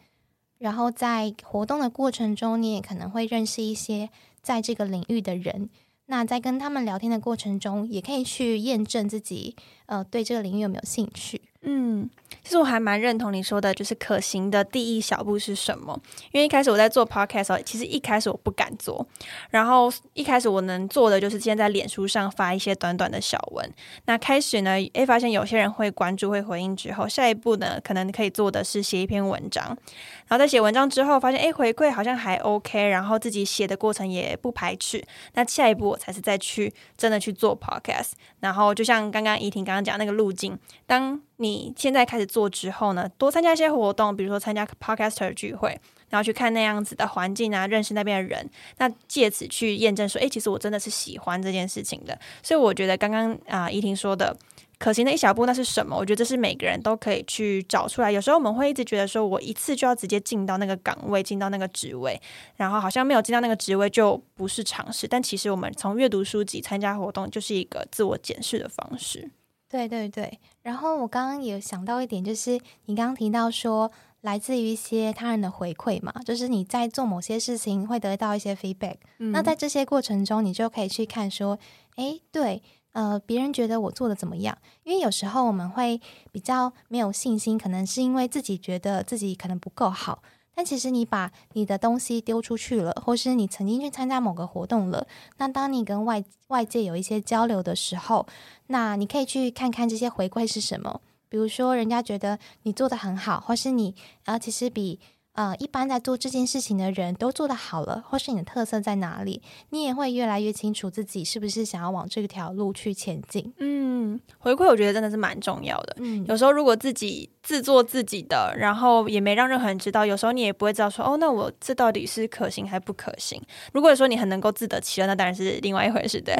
[0.59, 4.09] 然后在活动的过程中，你也可能会认识一些
[4.41, 5.69] 在这个领域的人。
[6.05, 9.55] 那在跟他们聊天的过程中，也可以去验证自己
[9.87, 11.41] 呃对这个领域有没有兴趣。
[11.65, 12.09] 嗯，
[12.43, 15.97] 其实我还蛮认同你说的，就是可行的第一小步是什么？
[16.33, 19.05] 因为一开始我在做 podcast，其实一开始我不敢做，
[19.49, 23.73] 然后一开始我能做的就是先在脸书上发一些短短的小文。
[24.05, 29.77] 那开始呢，诶，发现有些人会关注、会回应之后，下一步呢，可能可以做的是写一篇文章。
[30.27, 35.03] 然后在写文章之后，发现诶，回馈好像还 OK，然后自己写的过程也不排斥。
[35.33, 38.11] 那下一步我才是再去真的去做 podcast。
[38.39, 45.77] 然后就像刚刚怡婷刚刚讲那个路径，当你现在开始做之后呢，多参加一些活动，比如说参加 podcaster 聚会，
[46.09, 52.17] 然后去看那样子的环境啊，认识那边的人，那借此去验证说，诶，其实我真的是喜欢这件事情的。
[52.41, 54.35] 所以我觉得刚刚啊，怡婷说的。
[54.83, 55.95] 可行的一小步，那是什么？
[55.95, 58.11] 我觉得这是每个人都可以去找出来。
[58.11, 62.21] 有时候我们会一直觉得说，我一次就要直接进到那个岗位，进到那个职位，
[62.57, 65.07] 然后好像没有进到那个职位就不是尝试。
[65.07, 69.31] 但其实我们从阅读书籍、参加活动，就是一个自我检视的方式。
[69.69, 70.37] 对对对。
[70.63, 78.97] 然后我刚刚也想到一点，就是你刚刚提到说，来自于一些他人的回馈嘛，就是你在做某些事情会得到一些 feedback。
[79.17, 81.57] 那在这些过程中，你就可以去看说，
[81.95, 82.61] 哎，对，
[82.93, 84.57] 呃，别人觉得我做的怎么样？
[84.83, 85.99] 因为有时候我们会
[86.31, 90.23] 比较没有信心，可能是因为自己觉得自己可能不够好。
[90.55, 98.27] 但其实你把你的东西丢出去了，或是你曾经去参加某个活动了，那当你跟外外界有一些交流的时候，
[98.67, 101.01] 那你可以去看看这些回馈是什么。
[101.29, 104.99] 比如说，人家觉得你做的很好，或是你呃，其实比。
[105.33, 109.41] 呃，一般在做这件事情的人都做得好了，或是你的特色在哪里，
[109.71, 113.51] 你也会越来越清楚自己是不是想要往这条路去前进。
[113.57, 115.95] 嗯，回馈我觉得真的是蛮重要的。
[115.99, 123.41] 嗯，有时候如果自己自做自己的，然后也没让任何人知道，有时候你也不会知道说，哦，那我这到底是可行还不可行？
[123.73, 126.35] 如果说你很能够自得其乐，那当然是另外一回事，对。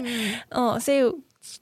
[0.50, 1.02] 嗯，所以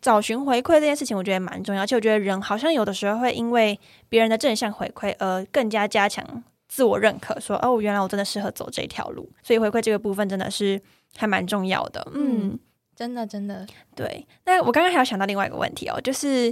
[0.02, 1.84] 找寻回馈这件事情，我觉得蛮重要。
[1.84, 6.44] 而且我觉得人好像有的时候会因为别人的正向回馈而更加加强。
[6.72, 10.82] 自我认可，说哦，原来我真的适合走这条路，所以回馈这个部分真的是
[11.18, 12.02] 还蛮重要的。
[12.14, 12.58] 嗯，
[12.96, 14.26] 真的真的对。
[14.46, 16.50] 那我刚刚还有想到另外一个问题哦，就是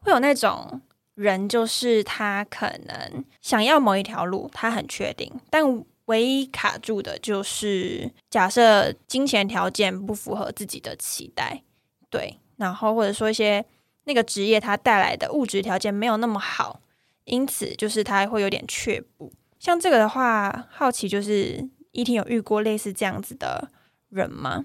[0.00, 0.80] 会有那种
[1.14, 5.62] 人，就是他可能想要某一条路，他很确定，但
[6.06, 11.62] 唯一卡住的就是假设金钱条件不符合自己的期待，
[12.10, 13.64] 对，然后或者说一些
[14.02, 16.80] 那个职业它带来的物质条件没有那么好，
[17.22, 19.32] 因此就是他会有点却步。
[19.60, 23.70] 像这个的话，好奇就是依婷有遇过类似这样子的
[24.08, 24.64] 人吗？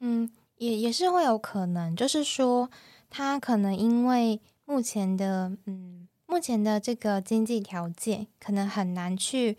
[0.00, 2.70] 嗯，也也是会有可能，就是说
[3.08, 9.56] 他可能因为目前的嗯目前的这个经济条件，可能很难去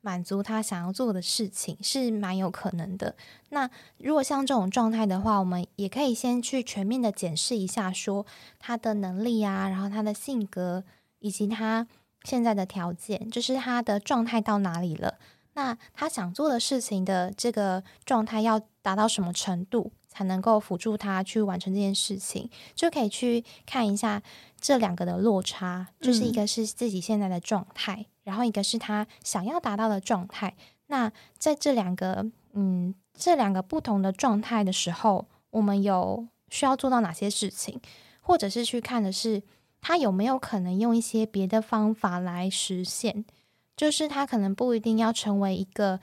[0.00, 3.16] 满足他想要做的事情，是蛮有可能的。
[3.48, 8.24] 那如果像这种状态的话，我们也可以先去全面的检视一下，说
[8.60, 10.84] 他的能力啊，然后他的性格
[11.18, 11.88] 以及他。
[12.24, 15.18] 现在的条件就是他的状态到哪里了？
[15.54, 22.48] 那他想做的事情的这个状态要达到什么程度，才能够辅助他去完成这件事情？
[22.74, 24.22] 就可以去看一下
[24.58, 30.54] 这两个的落差，就是一个是自己现在的状态，然后一个是他想要达到的状态。
[30.86, 37.78] 那在这两个嗯这两个不同的状态的时候，我们有需要做到哪些事情，
[38.22, 39.42] 或者是去看的是。
[39.82, 43.26] 他有没有可能用一些别的方法来实现？
[43.76, 46.00] 就是他可能不一定要成为一个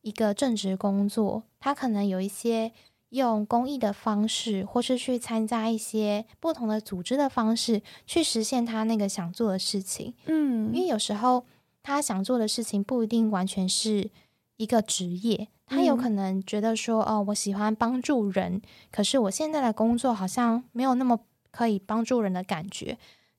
[0.00, 2.72] 一个正职工作，他可能有一些
[3.08, 10.14] 用公益的方式，或是去参加一些不同的组织的方式，去实现他那个想做的事情。
[10.26, 11.44] 嗯，因为有时候
[11.82, 14.10] 他想做的事情不一定完全是
[14.56, 18.62] 一个职业，他有可能觉得说：“哦，我喜欢帮助人，
[18.92, 21.18] 可是我现在的工作好像没有那么
[21.56, 22.98] 可以帮助人的感觉。”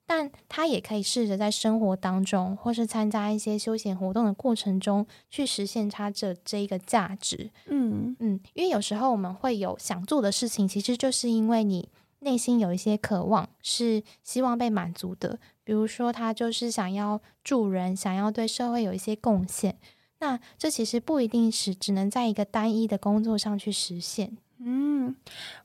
[0.10, 7.52] 但他也可以试着在生活当中，或是参加一些休闲活动的过程中，去实现他这这一个价值。
[7.66, 15.40] 嗯嗯，因为有时候我们会有想做的事情，其实就是因为你内心有一些渴望，是希望被满足的。
[15.66, 19.78] 比如说，他就是想要助人，想要对社会有一些贡献。
[20.20, 24.38] 那这其实不一定是只能在一个单一的工作上去实现。
[24.64, 25.16] 嗯，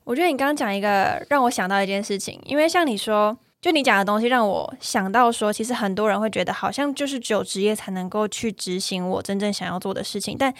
[0.03, 3.37] 我觉得你刚刚讲一个让我想到一件事情，因为像你说。
[3.61, 10.53] 就你讲的东西让我想到说，其实很多人会觉得好像就是只有职业才能够去执行我真正想要做的事情，但。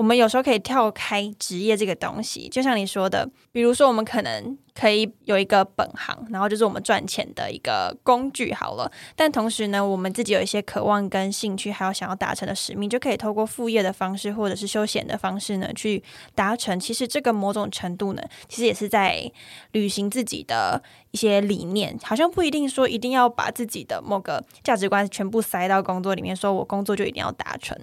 [0.00, 8.90] 我们有时候可以跳开职业这个东西，就像你说的，比如说我们可能可以有一个本行，然后就是我们赚钱的一个工具好了。
[9.14, 16.02] 但同时呢，我们自己有一些渴望跟兴趣，还有想要达成的使命，就可以透过副业的方式或者是休闲的方式呢去
[16.34, 16.80] 达成。
[16.80, 19.30] 其实这个某种程度呢，其实也是在
[19.72, 27.76] 履行自己的一些理念，好像不一定说一定要把自己的某个价值观全部塞到工作里面，说我工作就一定要达成。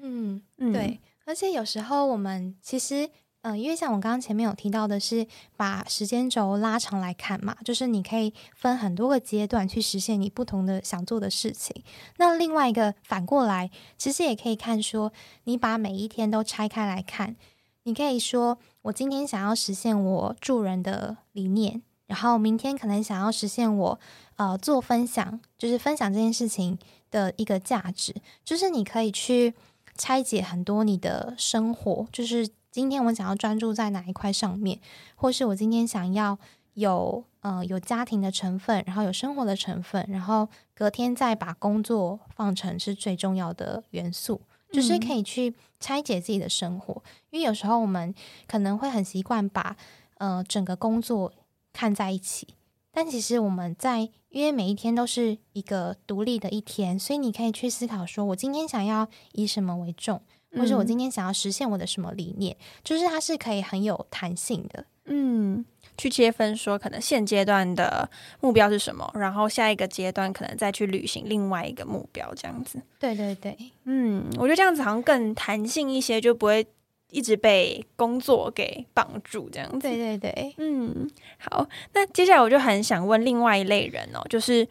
[0.00, 1.00] 嗯，嗯对。
[1.24, 3.08] 而且有时候我们其实，
[3.42, 11.82] 嗯，因为像我刚刚前面有提到的是，把时间轴拉长来看嘛，就是你可以分很多个阶段去实现你不同的想做的事情。
[12.16, 15.12] 那另外一个反过来，其实也可以看说，
[15.44, 17.36] 你把每一天都拆开来看，
[17.82, 24.00] 你可以说，我今天想要实现我助人的理念，然后明天可能想要实现我
[24.36, 26.78] 呃做分享，就是分享这件事情
[27.10, 29.54] 的一个价值，就是你可以去。
[29.96, 34.80] 拆解很多你的生活，就是今天我想要专注在哪一块上面，
[35.14, 36.38] 或是我今天想要
[36.74, 44.40] 有呃有家庭的成分，然后有生活的成分，然后隔天再把工作放成是最重要的元素，
[44.72, 47.00] 就是可以去拆解自己的生活。
[47.30, 48.12] 因为有时候我们
[48.48, 49.76] 可能会很习惯把
[50.18, 51.32] 呃整个工作
[51.72, 52.48] 看在一起，
[52.94, 60.22] 但其实我们在因为每一天都是一个独立的一天，所以你可以去思考说，我今天想要以什么为重，
[60.56, 64.86] 或者我今天想要实现我的什么理念，就是它是可以很有弹性的。
[65.06, 65.64] 嗯，
[65.98, 68.08] 去切分说，可能现阶段的
[68.40, 72.80] 目标是什么，然后下一个阶段可能再去履行另外一个目标，这样子。
[72.98, 76.66] 对对对，嗯，我觉得这样子好像更弹性一些，就不会
[77.14, 79.78] 一直被工作给绑住，这样子。
[79.78, 84.68] 对对对，嗯，好，那接下来我就很想问另外一类人哦，就是。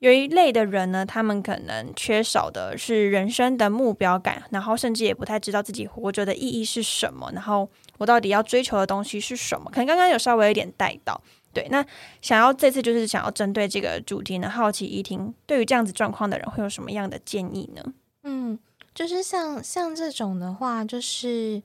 [0.00, 7.66] 有一类的人呢，他们可能缺少的是人生的目标感，然后甚至也不太知道自己活着的意义是什么，然后
[7.96, 9.70] 我到底要追求的东西是什么？
[9.70, 11.18] 可能刚刚有稍微有点带到，
[11.54, 11.66] 对。
[11.70, 11.82] 那
[12.20, 17.82] 想要这次就是想要针对这个主题呢，好奇怡婷对于这样子状况的人会有什么样的建议呢？
[18.24, 18.58] 嗯，
[18.94, 21.62] 就是像像这种的话，就是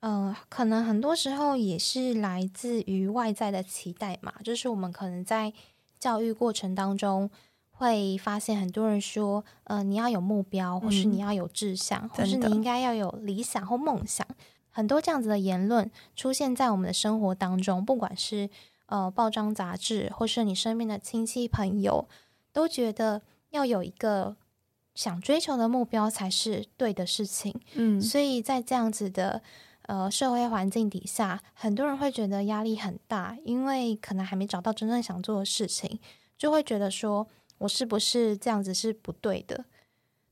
[0.00, 5.52] 呃，可能很多时候也是来自于外在的期待嘛，就是我们可能在
[5.98, 7.30] 教育过程当中。
[7.72, 14.26] 会发现很多人说，呃，你要有目标，或是你要有志向，或是你应该要有理想或梦想。
[14.68, 18.50] 很多这样子的言论出现在我们的生活当中，不管是
[18.84, 22.06] 呃报章杂志，或是你身边的亲戚朋友，
[22.52, 24.36] 都觉得要有一个
[24.94, 27.58] 想追求的目标才是对的事情。
[27.72, 29.40] 嗯，所以在这样子的
[29.90, 35.98] 呃社会环境底下，很多人会觉得压力很大，因为可能还没找到真正想做的事情，
[36.38, 37.26] 就会觉得说。
[37.60, 39.66] 我是不是这样子是不对的？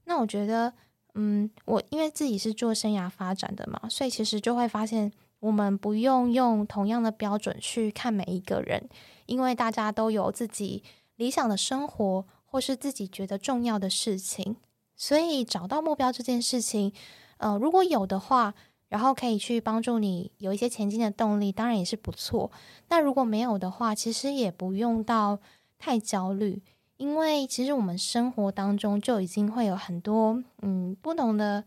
[0.04, 0.72] 那我觉得，
[1.12, 8.88] 嗯，我因为自己是做生涯发展的嘛，所以其实就会发现，我们不用用同样的标准去看每一个人，
[9.26, 10.82] 因为大家都有自己
[11.16, 14.56] 理想的生活，或是自己觉得重要的事情，
[14.96, 16.94] 所以找到目标这件事情，
[17.36, 18.54] 呃，如果有的话，
[18.88, 22.50] 然后可以去帮助你有一些前进的动力，当然也是不错。
[22.88, 25.38] 那如果没有的话，其实也不用到
[25.78, 26.62] 太焦虑。
[26.96, 31.62] 因为其实我们生活当中就已经会有很多嗯不同的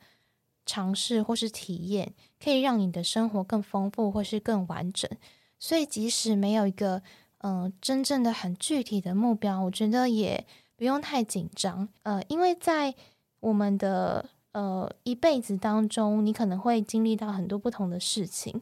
[0.65, 5.10] 尝试或是体验，可以让你的生活更丰富或是更完整。
[5.57, 7.01] 所以即使没有一个
[7.38, 11.88] 嗯真正的很具体的目标，我觉得也不用太紧张。
[12.03, 12.93] 呃，因为在
[13.39, 18.61] 我们的呃一辈子当中，你可能会经历到很多不同的事情。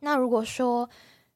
[0.00, 0.88] 那如果说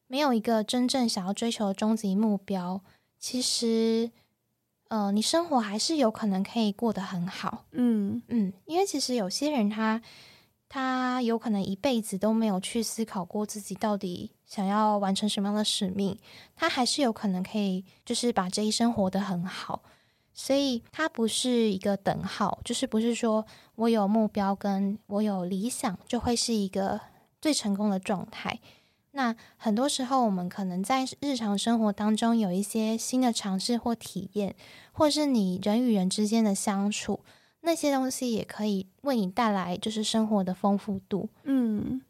[0.06, 2.80] 没有一个真正想要追求的终极目标，
[3.18, 4.10] 其实。
[4.88, 10.02] 呃，你生活还是有可能可以过得很好，嗯嗯，因为其实有些人他
[10.68, 16.18] 他有可能一辈子都没有去思考过自己到底想要完成什么样的使命，
[16.54, 19.82] 他还是有可能可以就是把这一生活得很好，
[20.34, 27.00] 所以它不是一个等号，就是不是说我有目标跟我有理想就会是一个
[27.40, 28.58] 最成功的状态。
[29.14, 34.54] 那很多时候，我们可能在日常生活当中有一些新的尝试或体验，
[34.90, 37.20] 或是你人与人之间的相处，
[37.60, 41.28] 那些东西也可以为你带来就是生活的丰富度。
[41.42, 42.00] 嗯，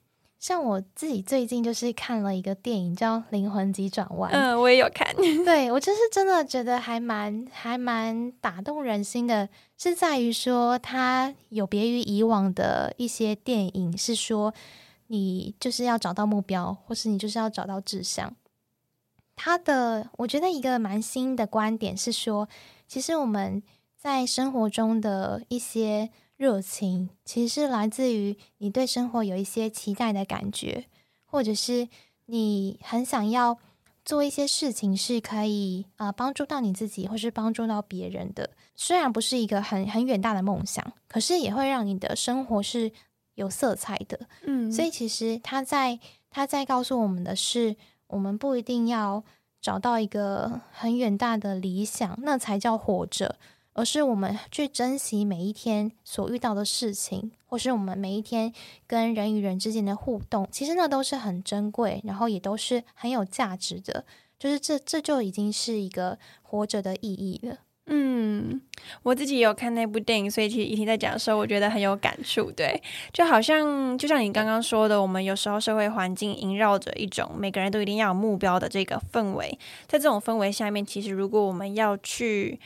[0.43, 5.15] 像我自己最近就是看了一个电影叫《灵魂急转弯》，嗯，我也有看，
[5.47, 14.53] 对我就是真的觉得还蛮还蛮打动人心的，是在于说它有别于以往的一些电影，是说。
[15.09, 18.35] 你就是要找到目标，或是你就是要找到志向。
[19.37, 22.49] 他的，我觉得一个蛮新的观点是说，
[22.89, 23.63] 其实我们
[23.99, 26.09] 在生活中的一些
[26.43, 30.87] 热情，其实是来自于你对生活有一些期待的感觉，
[31.25, 31.89] 或者是
[32.27, 33.57] 你很想要
[34.05, 38.51] 做一些事情，是可以啊帮助到你自己，或是帮助到别人的。
[38.75, 42.91] 虽然不是一个很很远大的梦想，可是也会让你的生活是。
[43.35, 47.75] 有色彩的，嗯，所以其实他在他在告诉我们的是，
[48.09, 49.25] 我们不一定要
[49.59, 53.37] 找到一个很远大的理想，那才叫活着，
[53.75, 58.53] 而是我们去珍惜每一天所遇到的事情，或是我们每一天
[58.87, 64.05] 跟人与人之间的互动，其实那都是很珍贵，然后也都是很有价值的，
[64.39, 67.59] 就是这这就已经是一个活着的意义了。
[67.87, 68.63] 嗯，
[69.03, 72.51] 我自己有看那部电影，所以其实一听在讲的时候，我觉得很有感触。
[72.53, 72.81] 对，
[73.13, 82.61] 就好像就像你刚刚说的，我们有时候社会环境萦绕着一种每个人都一定要有目标的这个氛围，在这种氛围下面，其实如果我们要去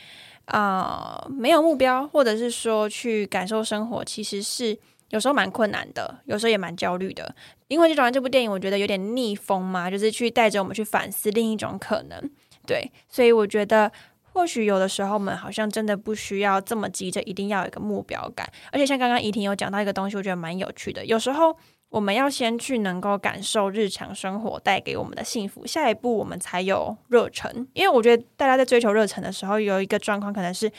[0.47, 4.77] 啊没有目标，或者是说去感受生活，其实是
[5.09, 7.33] 有时候蛮困难的，有时候也蛮焦虑的。
[7.67, 12.29] 因为就讲这部电影，我觉得有点逆风嘛，就是去带着我们去反思另一种可能。
[12.65, 13.91] 对，所以我觉得。
[14.33, 21.03] 或许有的时候我们好像真的不需要这么急着一定要有一个目标感，而且像刚刚怡婷有讲到一个东西，我觉得蛮有趣的。
[21.03, 21.57] 有时候
[21.89, 27.67] 我们要先去能够感受日常生活带给我们的幸福，下一步我们才有热忱。
[27.73, 30.71] 因为我觉得大家在追求热忱的时候，有一个状况可能是，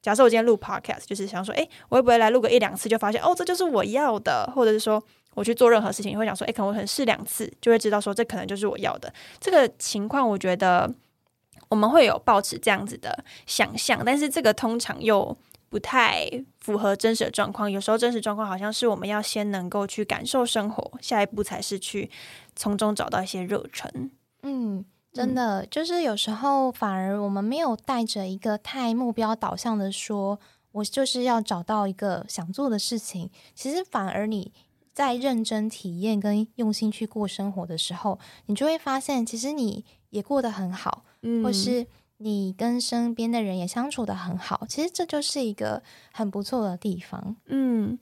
[0.00, 5.02] 假设我今天录 podcast，就是想说，哎，我会不会来录个一两次就发现，哦，这就是我要的，或者是说。
[5.34, 9.10] 我去做任何事情，你会想说，哎，可能我可能试两次，就会知道说这可能就是我要的。
[9.40, 10.92] 这个情况，我觉得
[11.70, 15.34] 我们会有抱持这样子的想象，但是这个通常又
[15.72, 16.28] 不太
[16.60, 17.72] 符合真实的状况。
[17.72, 22.10] 有时候真实状况好像是我们要先能够去感受生活，下一步才是去
[22.54, 24.10] 从中找到一些热忱。
[24.42, 30.38] 嗯，真的，就是有时候反而我们没有带着一个太目标导向的说，
[30.72, 34.52] 我就是要找到一个想做的事情，其实反而你。
[34.94, 41.06] 在认真体验跟用心去过生活的时候，你就会发现，其实你也过得很好，
[41.42, 41.86] 或是
[42.22, 44.64] 你跟身边的人也相处的很好。
[44.68, 47.36] 其实这就是一个很不错的地方。
[47.46, 47.98] 嗯。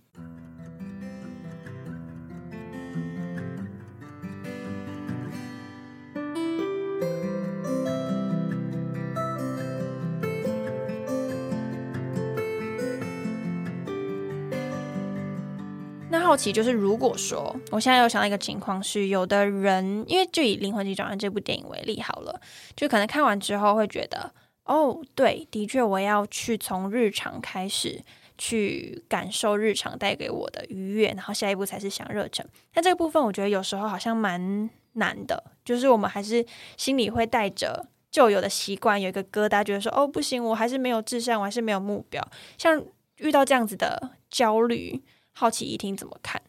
[16.21, 22.41] 好奇就是，如果说我现在有想到一个情况是，有的人因为就以《灵魂急转弯》这部电影为例好了，
[22.77, 24.33] 就可能看完之后会觉得，
[24.65, 28.03] 哦，对，的确我要去从日常开始
[28.39, 32.47] 去感受日常带给我的愉悦，然后下一步才是想热忱。
[32.73, 36.45] 但这个部分我觉得有时候好像蛮难的，就是我们还是
[36.77, 42.27] 心里会带着旧有的习惯，有一个疙瘩，觉得说，哦，不行，我还是没有志向，我还是没有目标。
[42.57, 42.83] 像
[43.17, 45.03] 遇到这样子的焦虑。
[45.41, 46.43] 好奇一听怎么看？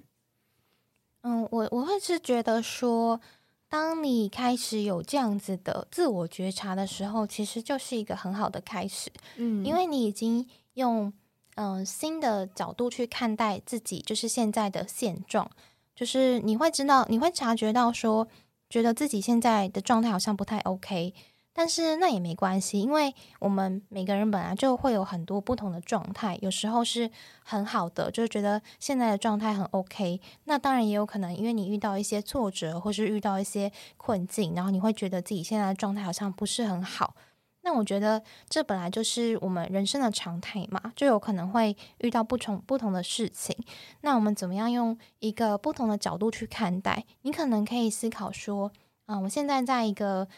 [1.22, 3.22] 嗯，我我会是觉得说，
[3.70, 9.10] 当你开始有这样子的自我觉察的时候，其实就是一个很好的开始。
[9.38, 11.14] 嗯，因为你已经用
[11.56, 15.50] 嗯新的角度去看待自己，就是现在的现状，
[15.96, 18.28] 就是你会知道，你会察觉到说，
[18.70, 21.14] 觉得自己现在的状态好像不太 OK。
[21.54, 27.12] 但是那也没关系，因为我们每个人本来就会有很多不同的状态，有时候是
[27.44, 30.22] 很好的，就是觉得现在的状态很 OK。
[30.46, 37.16] 那当然也有可能，因为你遇到一些挫折，或是遇到一些困境，然后你会觉得自己现在的状态好像不是很好。
[37.64, 43.54] 那我觉得这本来就是我们人生的常态嘛，就有可能会遇到不同不同的事情。
[44.02, 47.06] 那我们怎么样用一个不同的角度去看待？
[47.24, 48.72] 你可能可以思考说，
[49.08, 50.30] 嗯，我现在在一个。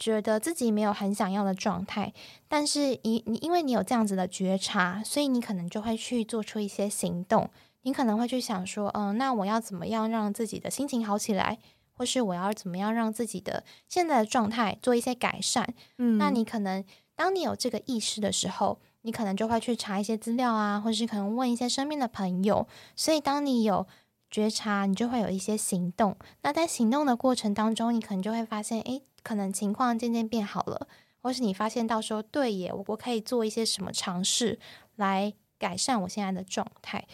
[0.00, 2.12] 觉得自己没有很想要的状态，
[2.48, 7.50] 但是你你因为你有这样子的觉察，所以你可能就会去做出一些行动。
[7.82, 11.58] 你可能会去想说，嗯，那我要怎么样让自己的心情好起来，
[11.92, 15.74] 或是我要怎么样让自己的现在的状态做一些改善？
[15.98, 16.84] 嗯，那你可能
[17.14, 22.66] 当你有这个意识的时候，你可能就会去查一些资料啊，或是可能问一些身边的朋友。
[22.96, 23.86] 所以当你有
[24.30, 26.16] 觉察，你就会有一些行动。
[26.42, 30.86] 那在行动的过程当中，你可能就会发现，诶，可能情况渐渐变好了，
[31.22, 34.58] 或是你发现到说，对耶，我我可以做一些什么尝试
[34.96, 37.06] 来改善我现在的状态。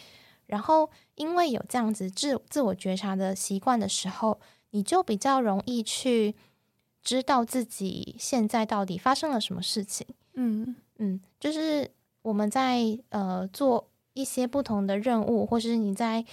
[0.47, 4.41] 然后，因为有这样子自自我觉察的习惯的时候，
[4.71, 6.35] 你就比较容易去
[7.03, 10.07] 知道自己现在到底发生了什么事情。
[10.35, 11.91] 嗯嗯，就是
[12.23, 16.25] 我们在呃做一些不同的任务，或是你在。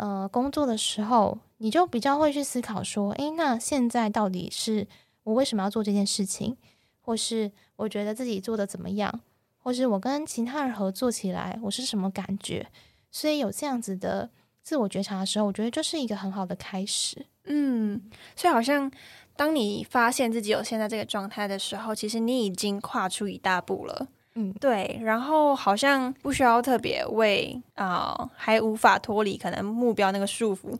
[0.00, 4.86] 呃，工作的时候，你就比较会去思考说，诶，那现在到底是
[5.28, 6.56] 我为什么要做这件事情，
[7.02, 9.20] 或是我觉得自己做的怎么样，
[9.58, 12.66] 或是我跟其他人合作起来，我是什么感觉？
[13.10, 14.30] 所以有这样子的
[14.62, 17.26] 自我觉察的时候，我觉得就是一个很好的开始。
[17.44, 18.00] 嗯，
[18.34, 18.90] 所以好像
[19.36, 24.08] 当你发现自己有现在这个状态的时候，其实你已经跨出一大步了。
[24.34, 30.74] 嗯，对，然后好像不需要特别为啊，还无法脱离可能目标那个束缚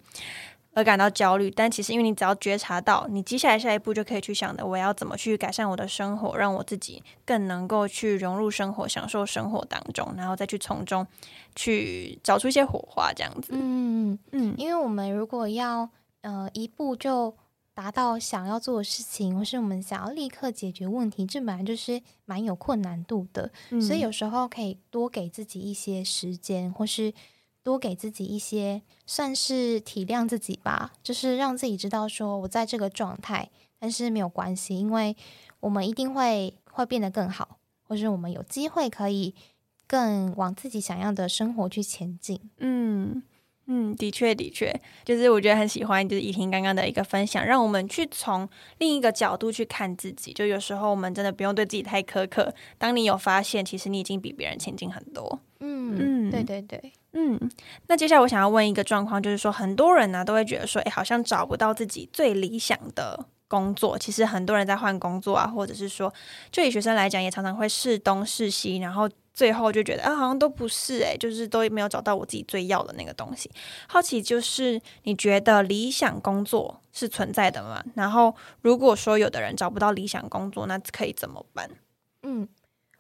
[0.79, 1.51] 而感到焦虑。
[1.51, 11.07] 但其实，因为你只要觉察到，你接下来下一步就可以去想的，我要怎么去改善我的生活，让我自己更能够去融入生活，享受生活当中，然后再去从中
[11.55, 13.51] 去找出一些火花，这样子。
[13.53, 15.91] 嗯嗯，因为我们如果要
[16.23, 17.35] 呃一步就。
[17.79, 23.49] 达到想要做的事情，或是我们想要立刻解决问题，这本来就是蛮有困难度的。
[23.81, 27.15] 所以有时候可以多给自己一些时间，或是
[27.69, 30.95] 多给自己一些，算是体谅自己吧。
[31.03, 35.15] 就是让自己知道，说我在这个状态，但是没有关系，因为
[35.61, 39.35] 我们一定会会变得更好，或是我们有机会可以
[39.87, 42.41] 更往自己想要的生活去前进。
[42.57, 43.23] 嗯。
[43.71, 48.49] 嗯，的确，的确，就是我觉得很喜欢，就是怡婷刚刚的一个分享，让我们去从
[48.79, 50.33] 另一个角度去看自己。
[50.33, 52.55] 就有时候我们真的不用对自己太苛刻。
[52.79, 55.39] 当你有发现，其实你已经比别人前进很多。
[55.61, 56.81] 嗯嗯，对对对，
[57.13, 57.39] 嗯。
[57.87, 63.99] 那接下来我想要问一个状况，就是说很多人呢都会觉得说，哎，好像找不到自己最理想的工作。
[63.99, 66.13] 其实很多人在换工作啊，或者是说，
[66.51, 69.09] 就以学生来讲，也常常会试东试西，然后。
[69.39, 73.49] 最后就觉得啊，好像都不是诶，就是都没有找到我自己最要的那个东西。
[73.87, 77.81] 好奇就是你觉得理想工作是存在的吗？
[77.95, 81.71] 然后如果说有的人找不到理想工作，那可以怎么办？
[82.25, 82.49] 嗯，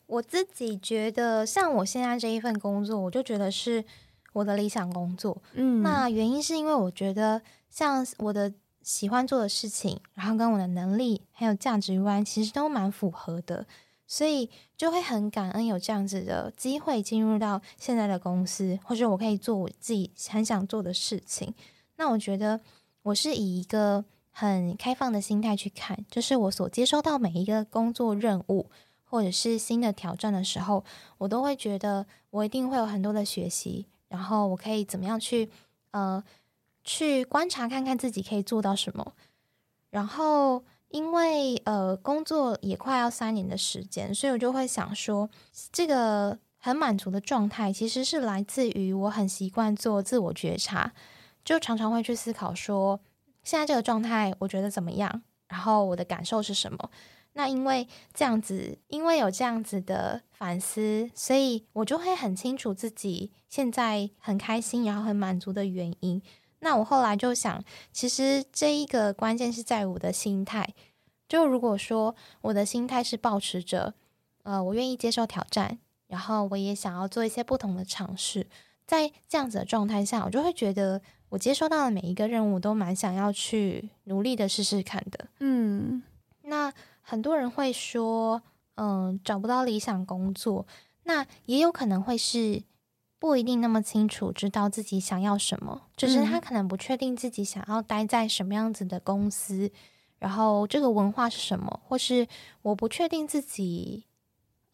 [0.08, 3.84] 我自己觉得像我现在这一份工作，我就觉得是
[4.32, 5.40] 我的理想工作。
[5.52, 7.40] 嗯，那原因是因为我觉得
[7.70, 8.52] 像我的
[8.82, 13.66] 喜欢做的事情，然后跟我的能力还有价值观，其实都蛮符合的。
[14.10, 21.52] 所以就会很感恩有这样子的机会进入到现在的公司，或者我可以做我自己很想做的事情。
[21.96, 22.58] 那我觉得
[23.02, 28.70] 我是以一个很开放的心态去看，就是我所接收到每一个工作任务
[29.08, 30.84] 或者是新的挑战的时候，
[31.18, 35.50] 我都会觉得我一定会有很多的学习，然后我可以怎么样去
[35.90, 36.22] 呃
[36.84, 39.14] 去观察看看自己可以做到什么，
[39.90, 40.64] 然后。
[40.90, 45.28] 因为呃，工作也快要三年的时间，所以我就会想说，
[45.70, 50.90] 这个很满足的状态，其实是来自于我很习惯做自我觉察，
[51.44, 52.98] 就常常会去思考说，
[53.42, 56.90] 现在这个状态我觉得怎么样，然后我的感受是什么。
[57.38, 66.20] 那因为这样子，因为有这样子的反思，所以我就会很清楚自己现在很开心，然后很满足的原因。
[66.58, 67.62] 那我后来就想，
[67.92, 70.74] 其实这一个关键是在我的心态。
[71.28, 73.94] 就如果说我的心态是保持着，
[74.42, 75.78] 呃，我愿意接受挑战，
[76.08, 78.48] 然后我也想要做一些不同的尝试，
[78.84, 85.28] 在这样子的状态下，我就会觉得我接收到的每一个任务都蛮想要去努力的试试看的。
[85.38, 86.02] 嗯，
[86.42, 86.72] 那
[87.08, 88.42] 很多人会说，
[88.74, 90.66] 嗯，找不到理想工作，
[91.04, 92.62] 那也有可能会是。
[93.20, 99.72] 不一定那么清楚知道自己想要什么，就是他可能不确定自己想要待在什么样子的公司，
[100.20, 102.28] 然后这个文化是什么，或是
[102.62, 104.04] 我不确定自己，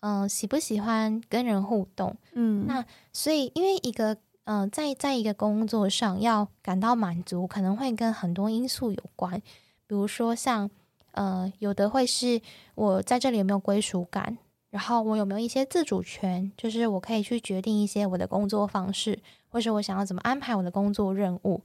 [0.00, 9.40] 嗯，喜不喜欢跟人互动，嗯，那所以因为一个，嗯，在在一个工作上要感到满足，可能会跟很多因素有关，
[9.86, 10.70] 比如说像，
[11.14, 12.40] 呃，有的会是
[12.76, 14.38] 我在这里有没有归属感。
[14.70, 19.16] 然后我有没有一些自主权，就是我可以去决定一些我的工作方式，
[19.48, 21.62] 或者我想要怎么安排我的工作任务。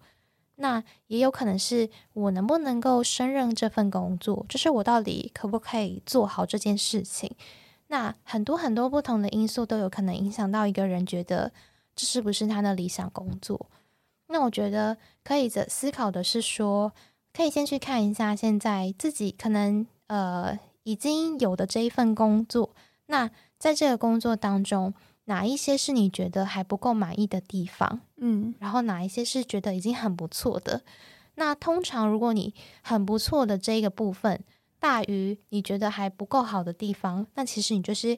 [0.57, 7.35] 那也有可能是我能不能够胜任这份工作，就是我到底可不可以做好这件事情。
[7.87, 11.51] 那很多很多不同的因素都有可能影响到一个人觉得
[11.95, 13.65] 这是不是他的理想工作。
[14.27, 16.93] 那我觉得可以的思考的是说，
[17.33, 22.75] 可以先去看一下现在自己可能呃已经有的这一份工作。
[23.05, 24.93] 那在这个工作当中，
[25.25, 28.01] 哪一些是你觉得还不够满意的地方？
[28.17, 30.81] 嗯，然后哪一些是觉得已经很不错的？
[31.35, 34.43] 那通常如果你很不错的这个部分
[34.79, 38.17] 大于你觉得还不够好的地方，那其实你就是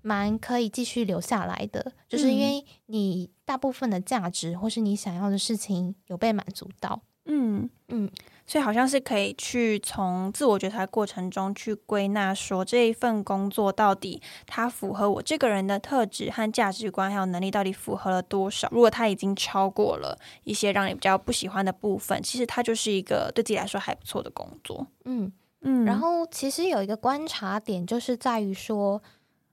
[0.00, 7.00] 蛮可以继续留下来的，就是因为你大部分的价值或是你想要的事情有被满足到。
[7.24, 8.10] 嗯嗯。
[8.46, 18.68] 所以好像是可以去从自我觉察过程中去归纳，说这一份工作到底它符合我这个人的特质和价值观，还有能力到底符合了多少？
[18.70, 24.86] 如果它已经超过了一些让你比较不喜欢的部分，其实它就是一个对自己来说还不错的工作。
[25.04, 25.32] 嗯
[25.62, 25.84] 嗯。
[25.84, 29.02] 然后其实有一个观察点，就是在于说。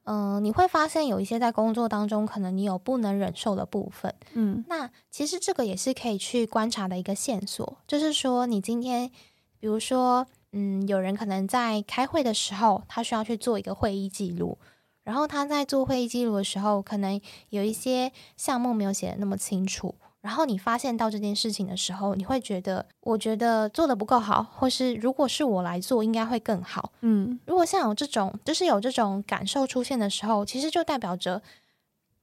[0.04, 4.14] 嗯，你会发现有一些在工作当中，可能你有不能忍受的部分。
[4.34, 9.12] 嗯，那其实这个也是可以去观察的一个线索，就是说你今天，
[9.60, 14.58] 比如说，嗯，有人可能在开会的时候，他需要去做一个会议记录，
[15.04, 19.94] 然后他在做会议记录的时候，可能有一些项目没有写的那么清楚。
[20.22, 26.92] 然后你发现到这件事情的时候，你会觉得，我觉得做的不够好，或是如果是我来做，应该会更好。
[27.02, 31.42] 嗯，如果像有这种，就是有这种感受出现的时候，其实就代表着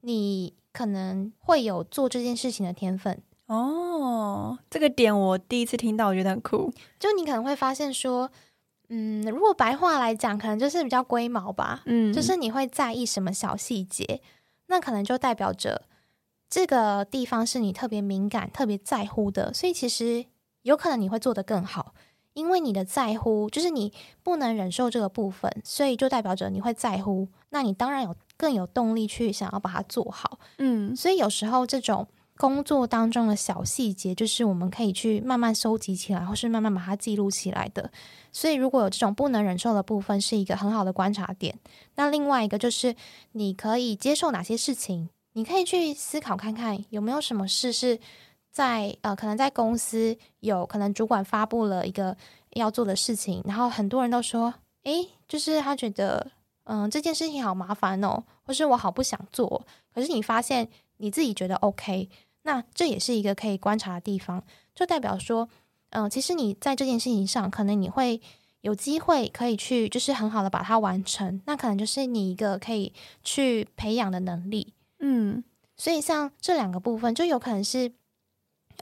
[0.01, 3.19] 你可能会有做这件事情的天分。
[3.47, 6.71] 哦，这个点我第一次听到，我觉得很酷。
[6.99, 8.29] 就你可能会发现说，
[8.89, 11.81] 嗯，如果白话来讲，可能就是比较龟毛吧。
[11.85, 14.21] 嗯，就是你会在意什么小细节，
[14.67, 15.81] 那可能就代表着。
[16.49, 20.25] 这个地方是你特别敏感、特别在乎的，所以其实
[20.61, 21.93] 有可能你会做得更好，
[22.33, 23.91] 因为你的在乎就是你
[24.23, 30.39] 不能忍受这个部分，所以就代表着你会在乎，那你当然有更有动力去想要把它做好。
[30.59, 37.91] 嗯，所以有时候这种工作当中的小细节，就是我们可以去慢慢收集起来，或是慢慢把它记录起来的。
[38.31, 41.57] 所以，如果有这种不能忍受的部分，是一个很好的观察点。
[41.95, 42.95] 那另外一个就是，
[43.31, 45.09] 你可以接受哪些事情？
[45.37, 47.99] 你可以去思考看看，有没有什么事是
[48.49, 52.17] 在呃，可能在公司有可能主管发布了一个
[52.53, 56.31] 要做的事情，然后很多人都说，诶，就是他觉得，
[56.63, 59.63] 嗯，这件事情好麻烦哦，或是我好不想做。
[59.93, 60.67] 可是你发现
[60.97, 62.09] 你自己觉得 OK。
[62.41, 65.47] 那这也是一个可以观察的地方，就代表说，
[65.91, 68.19] 嗯，其实你在这件事情上，可能你会
[68.61, 71.39] 有机会可以去，就是很好的把它完成。
[71.45, 72.91] 那可能就是你一个可以
[73.23, 75.43] 去培养的能力，嗯。
[75.75, 77.91] 所以像这两个部分，就有可能是，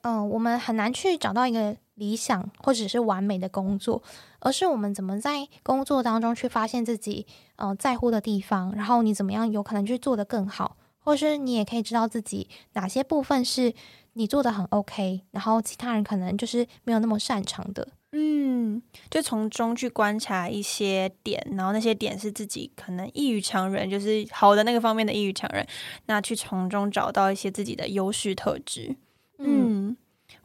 [0.03, 4.01] 嗯，我们很难去找到一个理想或者是完美的工作，
[4.39, 10.77] 而是我们怎么在工作当中去发现自己，嗯，在乎的地方，然后你怎么样有可能去做得更好。
[10.99, 13.71] 或是你也可以知道自己哪些部分是
[14.13, 17.87] 你做的很 OK，然后其他人可能就是没有那么擅长的。
[18.17, 25.67] 嗯，就从中去观察一些点，然后那些点是自己可能异于常人，就是好的那个方面的异于常人，
[26.05, 28.95] 那去从中找到一些自己的优势特质。
[29.39, 29.97] 嗯。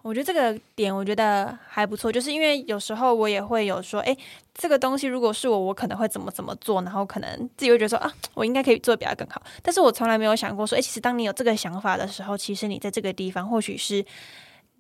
[0.02, 4.16] 我觉得这个点我觉得还不错，就是因为有时候我也会有说，哎，
[4.54, 9.42] 这个东西如果是我，我可能会怎么怎么做，然后可能自己会觉得说啊，我应该可以做比他更好。
[9.62, 14.02] 但是我从来没有想过说，哎，其实当你有这个想法的时候，其实你在这个地方或许是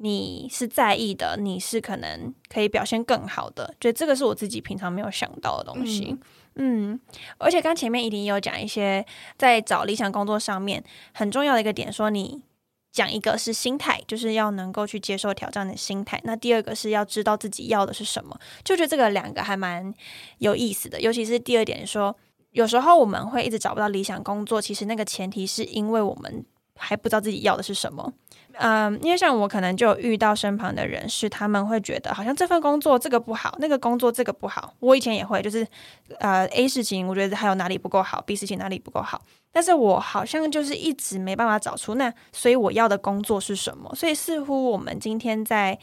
[0.00, 3.74] 你是在意的，你是可能可以表现更好的。
[3.80, 6.16] 觉得这个是我自己平常没有想到的东西。
[6.56, 6.98] 嗯，
[7.38, 9.04] 而且刚前面一定有讲一些
[9.38, 10.82] 在找理想工作上面
[11.12, 12.42] 很重要的一个点，说你。
[12.92, 16.20] 讲一个是心态，就是要能够去接受挑战的心态。
[16.24, 19.94] 那第二个是要知道自己要的是什么，就觉得这个两个还蛮
[20.38, 21.00] 有意思的。
[21.00, 22.16] 尤其是第二点，说
[22.50, 26.44] 有时候我们会一直找不到理想工作，其实那个前提是因为我们
[26.80, 28.12] 还不知道自己要的是什么。
[28.54, 34.74] 嗯，因为像我可能就遇到身旁的人是，他们会觉得好像这份工作这个不好，那个工作这个不好。
[34.80, 35.66] 我以前也会，就是
[36.18, 39.22] 呃 A 事情，我觉得还有哪里不够好，B 事情哪里不够好。
[39.52, 43.94] 但是我好像就是一直没办法找出那，所以我要的工作是什么？
[43.94, 45.78] 所以似乎我们今天在。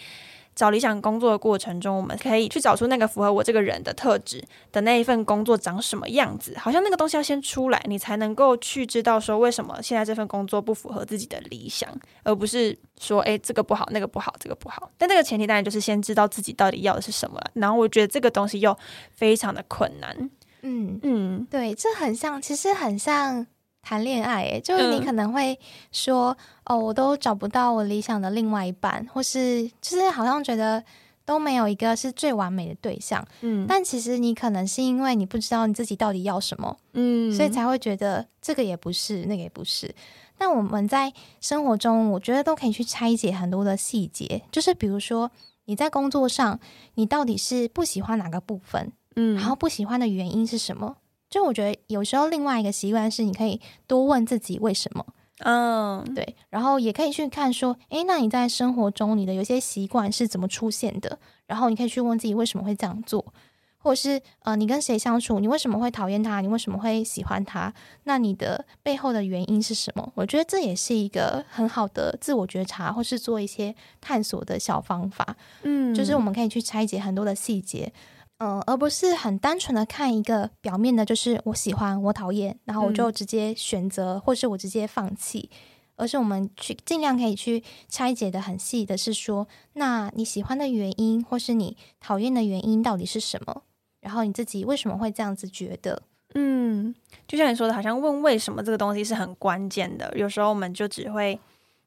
[0.58, 6.58] 找理想工作的过程中，我们可以去找出那个符合我这个人的特质的那一份工作长什么样子。
[6.58, 11.88] 好像那个东西要先出来，你才能够去知道说为什么现在这份工作不符合自己的理想，
[12.24, 14.90] 而不是说诶这个不好，那个不好，这个不好。
[14.98, 17.52] 但这个前提当然就是先知道自己到底要的是什么了。
[17.54, 18.76] 然后我觉得这个东西又
[19.14, 20.30] 非常的困难。
[20.64, 23.46] 嗯嗯，对，这很像，其实很像。
[23.88, 25.58] 谈恋爱，诶，就是你可能会
[25.94, 30.84] 说，哦，我都找不到我理想的另外一半，或是就是好像觉得
[31.24, 39.96] 都没有一个是最完美的对象，嗯，但其实你可能是因为你不知道你自己到底要什么，嗯，所以才会觉得这个也不是，那个也不是。
[40.38, 45.32] 但我们在生活中，我觉得都可以去拆解很多的细节，就是比如说
[45.64, 46.60] 你在工作上，
[46.96, 50.98] 你到底是不喜欢哪个部分，嗯，然后不喜欢的原因是什么？
[51.30, 55.06] 就我觉得有时候另外一个习惯是，你可以多问自己为什么，
[55.40, 61.20] 嗯，对，然后也可以去看说，诶，那你在生活中你的有些习惯是怎么出现的？
[61.46, 63.34] 然后你可以去问自己为什么会这样做，
[63.78, 66.42] 或者是呃，你跟谁相处，你为什么会讨厌他？
[66.42, 67.74] 你为什么会喜欢他？
[68.04, 70.12] 那你的背后的原因是什么？
[70.16, 75.36] 我觉得这也是一个很好的自我觉察，或是做一些探索的小方法。
[75.64, 77.92] 嗯，就是我们可以去拆解很多的细节。
[78.40, 85.50] 嗯，而不是很单纯的看一个表面的，就是我喜欢，我讨厌，然后我就直接选择，或是我直接放弃，
[85.96, 93.64] 而是我们去尽量可以去拆解的很细的，是说，那你喜欢的原因，或是你讨厌的原因到底是什么？
[94.02, 96.04] 然后你自己为什么会这样子觉得？
[96.36, 96.94] 嗯，
[97.28, 101.40] 就像你说的，好像问为什么这个东西是很关键的，有时候我们就只会。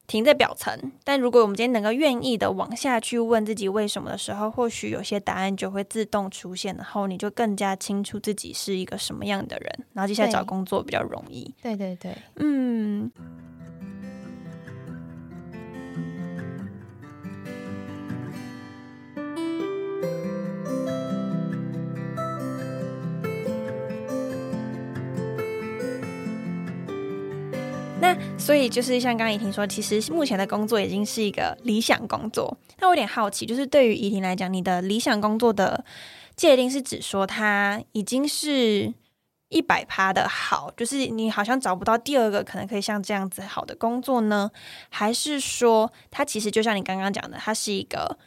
[0.07, 11.53] 停在表层，但如果我们今天能够愿意的往下去问自己为什么的时候，或许有些答案就会自动出现，然后你就更加清楚自己是一个什么样的人，然后接下来找工作比较容易。
[11.61, 13.09] 对对对，嗯。
[28.01, 32.57] 那所以就是像刚刚怡婷说，其实目前的工作已经是一个理想工作。
[32.79, 35.85] 那我有点好奇，就是对于怡婷来讲，你的理想工作的
[36.35, 38.91] 界定是指说它已经是
[39.49, 44.49] 一百趴的好，就是你好像找不到第二个可能可以像这样子好的工作呢？
[44.89, 48.17] 还是说它其实就像你刚刚讲的，它是一个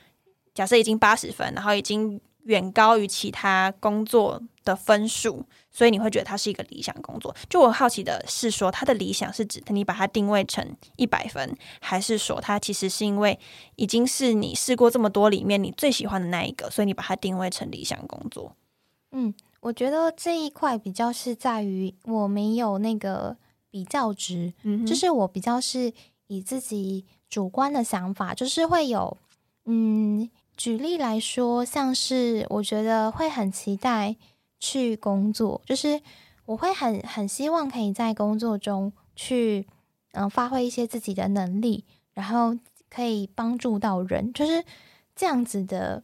[0.55, 5.45] 假设已经八十分，然后已经远高于其他工作的分数，
[5.75, 7.35] 所以你会觉得它是一个理想工作。
[7.51, 10.65] 就我好奇的是，说它的理想是指你把它定位成
[10.97, 13.39] 一百分，还是说它其实是因为
[13.75, 18.55] 已经是你试过这么多里面你最喜欢的那一个，所以你把它定位成理想工作？
[19.11, 23.37] 嗯，我觉得这一块比较是在于我没有那个
[23.69, 25.93] 比较值，嗯，就是我比较是
[26.29, 29.17] 以自己主观的想法，就是会有，
[29.67, 30.31] 嗯。
[30.57, 34.15] 举例来说，像是我觉得会很期待
[34.67, 36.01] 去工作，就是
[36.47, 39.67] 我会很很希望可以在工作中去
[40.13, 41.85] 嗯发挥一些自己的能力，
[42.15, 42.57] 然后
[42.89, 44.65] 可以帮助到人，就是
[45.15, 46.03] 这样子的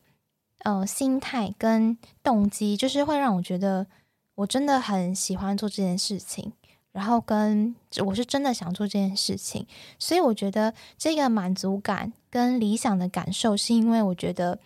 [0.59, 3.87] 呃心态跟动机，就是会让我觉得
[4.35, 6.53] 我真的很喜欢做这件事情。
[6.93, 7.73] 然后跟
[8.05, 9.65] 我是真的想做这件事情，
[9.97, 14.59] 所以我觉得这个满足感跟理想的感受，是因为我觉得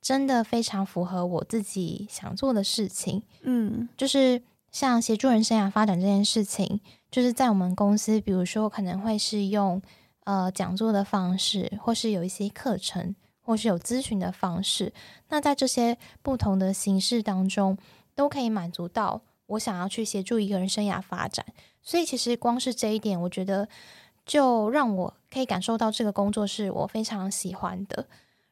[0.00, 3.22] 真的非常符合我自己想做的事情。
[3.42, 6.80] 嗯，就是像协助人生涯发展这件事情，
[7.10, 9.80] 就是在我们公司，比如说可能会是用
[10.24, 14.92] 呃讲座的方式，或是有一些课程，或是有咨询的方式。
[15.28, 17.76] 那在这些不同的形式当中，
[18.14, 21.44] 都可以满足到我想要去协助一个人生涯发展。
[21.82, 23.68] 所以其实光是这一点，我觉得
[24.24, 28.06] 就让我可以感受到这个工作是我非常喜欢的。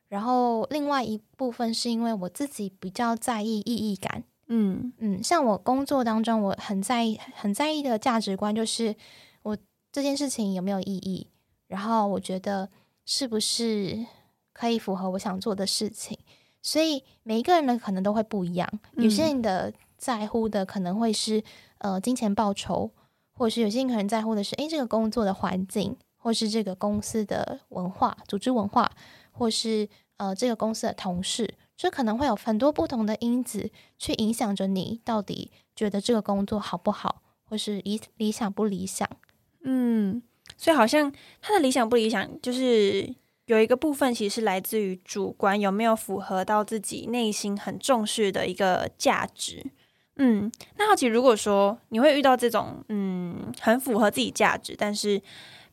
[0.09, 4.25] 然后另外一部分是因为我自己比较在意意义感。
[4.47, 8.95] 嗯嗯，像我工作当中，我很在意很在意的价值观就是
[9.43, 9.57] 我
[9.93, 11.27] 这件事情有没有意义，
[11.67, 12.69] 然后我觉得
[13.05, 14.07] 是不是
[14.53, 16.19] 可以符合我想做的事情。
[16.63, 21.43] 所以每一个人的可能都会不一样，有些人的在乎的可能会是
[21.79, 22.91] 呃金钱报酬。
[23.41, 28.91] 或是有些人可能在乎的是，诶，这个工作的环境，或是这个公司的文化、组织文化，
[29.39, 39.09] 或是呃这个公司的同事，这可能会有很多不同的因子去影响着你到底觉得这个工作好不好，或是理理想不理想。
[39.63, 40.23] 嗯，
[40.57, 43.15] 所以好像他的理想不理想，就是
[43.47, 49.65] 有一个部分其实是来自于主观有没有符合到自己内心很重视的一个价值。
[50.17, 55.23] 嗯，那好奇，如果说你会遇到这种嗯很符合自己价值，但是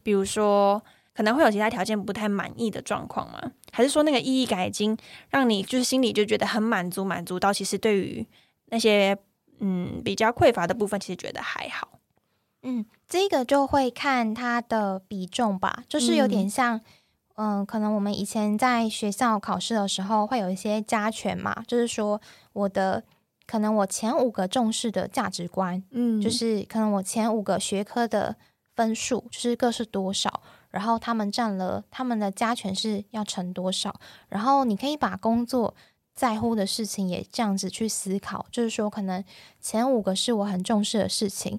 [0.03, 0.83] 比如说
[1.15, 3.51] 可能会有其他条件不太满意的状况吗？
[3.71, 4.97] 还是说那个意义感已经
[5.29, 8.25] 让你就是心里就觉得很满足，满足到其实对于
[8.67, 9.17] 那些
[9.59, 11.99] 嗯比较匮乏的部分，其实觉得还好。
[12.63, 16.81] 嗯，这个就会看它的比重吧，就是有点像
[17.35, 22.21] 嗯，可能我们以前在学校考试的时候会有一些加权嘛，就是说
[22.53, 23.03] 我的。
[23.47, 28.35] 可能我前五个重视的价值观，嗯，就是可能我前五个学科的
[28.75, 30.41] 分数就是各是多少，
[30.75, 33.97] 然后他们占了他们的加权是要乘多少，
[34.27, 35.73] 然后你可以把工作
[36.13, 39.23] 在乎的事情也这样子去思考，就是说可能
[39.61, 41.57] 前五个是我很重视的事情，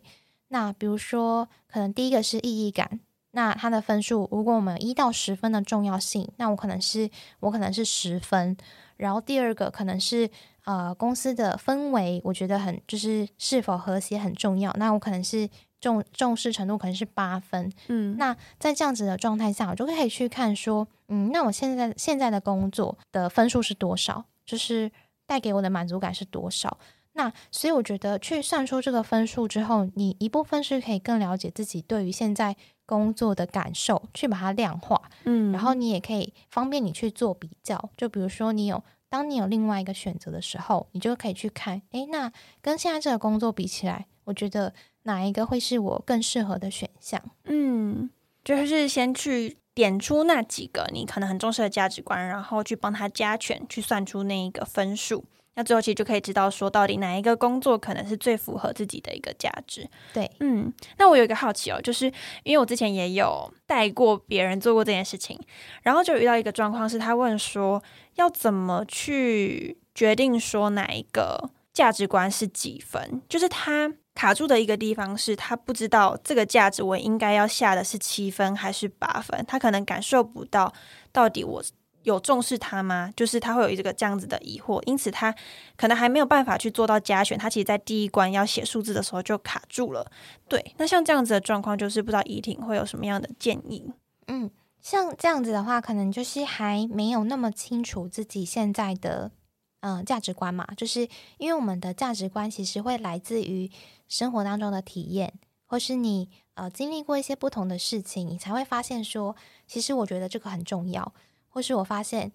[0.49, 3.01] 那比如说可能第一个是意义感，
[3.31, 7.11] 那它的分数如果我们一到十分的重要性，那我可能是
[7.41, 8.55] 我可能是十分，
[8.97, 10.31] 然后第二个可能是。
[10.67, 14.75] 呃，公司的氛围我觉得很，就是是否和谐很重要。
[14.77, 15.49] 那我可能是
[15.81, 24.25] 重重视程度可能是八分，嗯，那在这样子的状态下，我就可以去看说，嗯，那我现在现在的工作的分数是多少？
[24.45, 24.91] 就是
[25.25, 26.77] 带给我的满足感是多少？
[27.13, 32.57] 那所以我觉得去算出这个分数之后，你一部分是可以更了解自己对于现在
[32.87, 38.83] 工作的感受，去把它量化，嗯，然后你也可以方便你去做比较，就比如说你有。
[39.09, 42.31] 当你有另外一个选择的时候，你就可以去看，诶，那
[42.61, 44.75] 跟现在这个工作比起来，我觉得
[45.05, 47.23] 哪一个会是我更适合的选项？
[47.45, 48.11] 嗯，
[48.45, 55.25] 就是先去点出那几个你可能很重视的价值观，然后去帮他加权，去算出那一个分数。
[55.57, 59.89] 那最后其实就可以知道，说到底哪一个工作可能是最符合自己的一个价值。
[60.13, 62.05] 对，嗯，那我有一个好奇哦，就是
[62.45, 65.41] 因为我之前也有带过别人做过这件事情，
[65.83, 67.83] 然后就遇到一个状况，是他问说
[68.17, 80.71] 要怎么去决定说哪一个价值观是几分，就是他卡住的一个地方是他不知道这个价值我应该要下的是七分还是八分，他可能感受不到
[81.13, 81.63] 到底我。
[82.07, 83.13] 有重视他吗？
[83.17, 85.35] 就是他会有这个这样子的疑惑，因此他
[85.77, 87.37] 可能还没有办法去做到加选。
[87.37, 90.09] 他其实，在第一关要写数字的时候就卡住了。
[90.49, 93.93] 对，那像这样子的状况，就是不知道怡婷会有什么样的建议？
[94.29, 94.49] 嗯，
[94.81, 99.33] 像这样子的话，可能就是还没有那么清楚自己现在的
[99.81, 100.65] 嗯价值观嘛。
[100.77, 103.69] 就是因为我们的价值观其实会来自于
[104.07, 105.35] 生活当中的体验，
[105.67, 109.35] 或是你呃经历过一些不同的事情，你才会发现说，
[109.67, 111.13] 其实我觉得这个很重要。
[111.57, 112.31] 或是我发现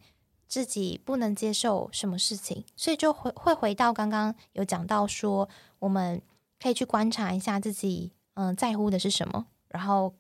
[0.48, 5.48] 自己不能接受什么事情，所以就会会回到刚刚有讲到说，
[5.78, 6.20] 我们
[6.60, 10.16] 可以去观察一下自己，嗯，在乎的是什么，然后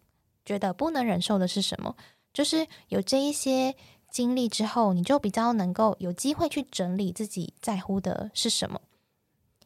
[0.45, 1.95] 觉得不能忍受的是什么，
[2.31, 3.75] 就是有这一些
[4.11, 8.79] 经历之后，你就比较能够有机会去整理自己在乎的是什么，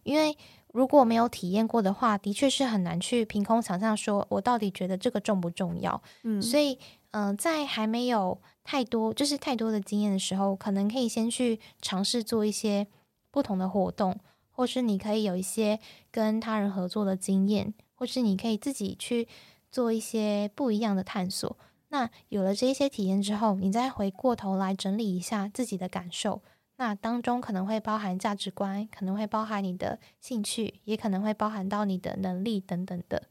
[0.04, 0.38] 因为
[0.72, 6.80] 如果没有体验过的话，的确是很难去凭空想象说我到底觉得这个重不重要，嗯，所以。
[7.18, 12.88] 嗯，在还没有太多就是太多的经验的时候，可能可以先去尝试做一些
[13.32, 14.20] 不同的活动，
[14.52, 15.80] 或是你可以有一些
[16.12, 19.30] 跟他人合作的经验，或是你可以自己去
[19.72, 21.58] 做一些不一样的探索。
[21.88, 26.42] 那有了这些体验之后，你再回过头来整理一下自己的感受，
[26.76, 33.24] 那当中可能会包含价值观，可能会包含你的兴趣，也可能会包含到你的能力等等的。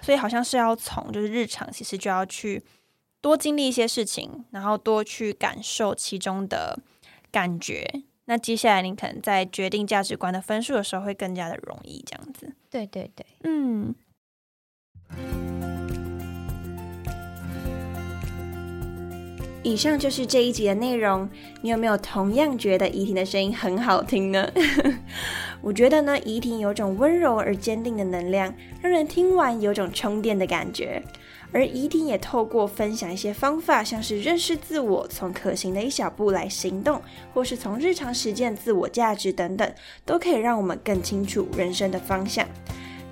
[0.00, 2.64] 所以好像是要从就是日常，其实就要去。
[3.26, 6.78] 多经历一些事情，然后多去感受其中的
[7.32, 7.84] 感觉。
[8.26, 12.00] 那接下来你可能在决定价值观的分数的时候，会更加的容易。
[12.06, 13.92] 这样子，对对对，嗯。
[19.64, 21.28] 以上就是这一集的内容。
[21.62, 24.48] 你有没有同样觉得怡婷的声音很好听呢？
[25.60, 31.02] 我觉得呢，怡婷有种温柔而坚定的能量，让人听完有种充电的感觉。
[31.56, 37.00] 而怡婷也透过分享一些方法，像是认识自我，从可行的一小步来行动，
[37.32, 39.72] 或是从日常实践自我价值等等，
[40.04, 42.46] 都可以让我们更清楚人生的方向。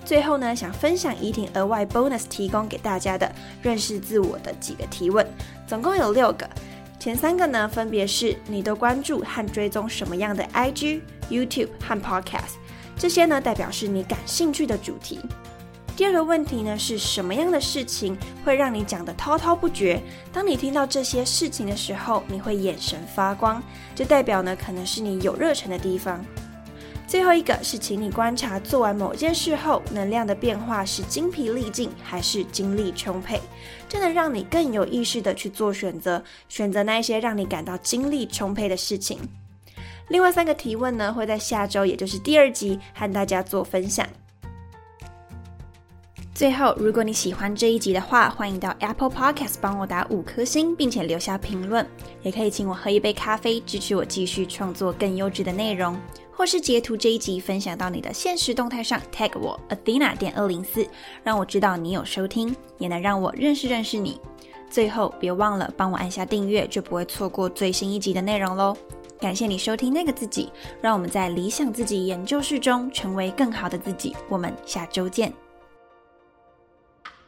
[0.05, 5.26] 最后呢，想分享怡婷额外 bonus 提供给大家的认识自我的几个提问，
[5.66, 6.47] 总共有六个。
[7.01, 12.57] 前三个呢，分别是你都关注和追踪什么样的 IG、YouTube 和 Podcast，
[12.99, 15.18] 这些呢代表是你感兴趣的主题。
[15.97, 20.03] 第二个问题呢，是什么样的事情会让你讲得滔滔不绝？
[20.32, 23.62] 当你听到这些事情的时候，你会眼神发光，
[23.95, 26.24] 这代表呢，可能是你有热忱的地方。
[27.07, 33.40] 最后一个是，请你观察做完某件事后，能量的变化是精疲力尽还是精力充沛，
[33.88, 39.20] 这能让你更有意识的去做选择，选择那一些让你感到精力充沛的事情。
[40.09, 44.05] 另外三个提问呢，会在下周，也就是第二集，和大家做分享。
[46.35, 51.87] 最后，如果你喜欢这一集的话，欢迎到 Apple Podcast 帮我打五颗星，并且留下评论。
[52.24, 55.97] 也可以请我喝一杯咖啡，支持我继续创作更优质的内容，
[56.32, 60.85] 或是截图这一集分享到你的现实动态上，tag 我 Athena 点二零四，
[61.22, 64.20] 让我知道你有收听，也能让我认识认识你。
[64.68, 68.76] 最后，别忘了帮我按下订阅，就不会错过最新一集的内容喽。
[69.20, 70.51] 感谢你收听那个自己，
[70.82, 74.16] 让我们在理想自己研究室中成为更好的自己。
[74.28, 75.32] 我们下周见。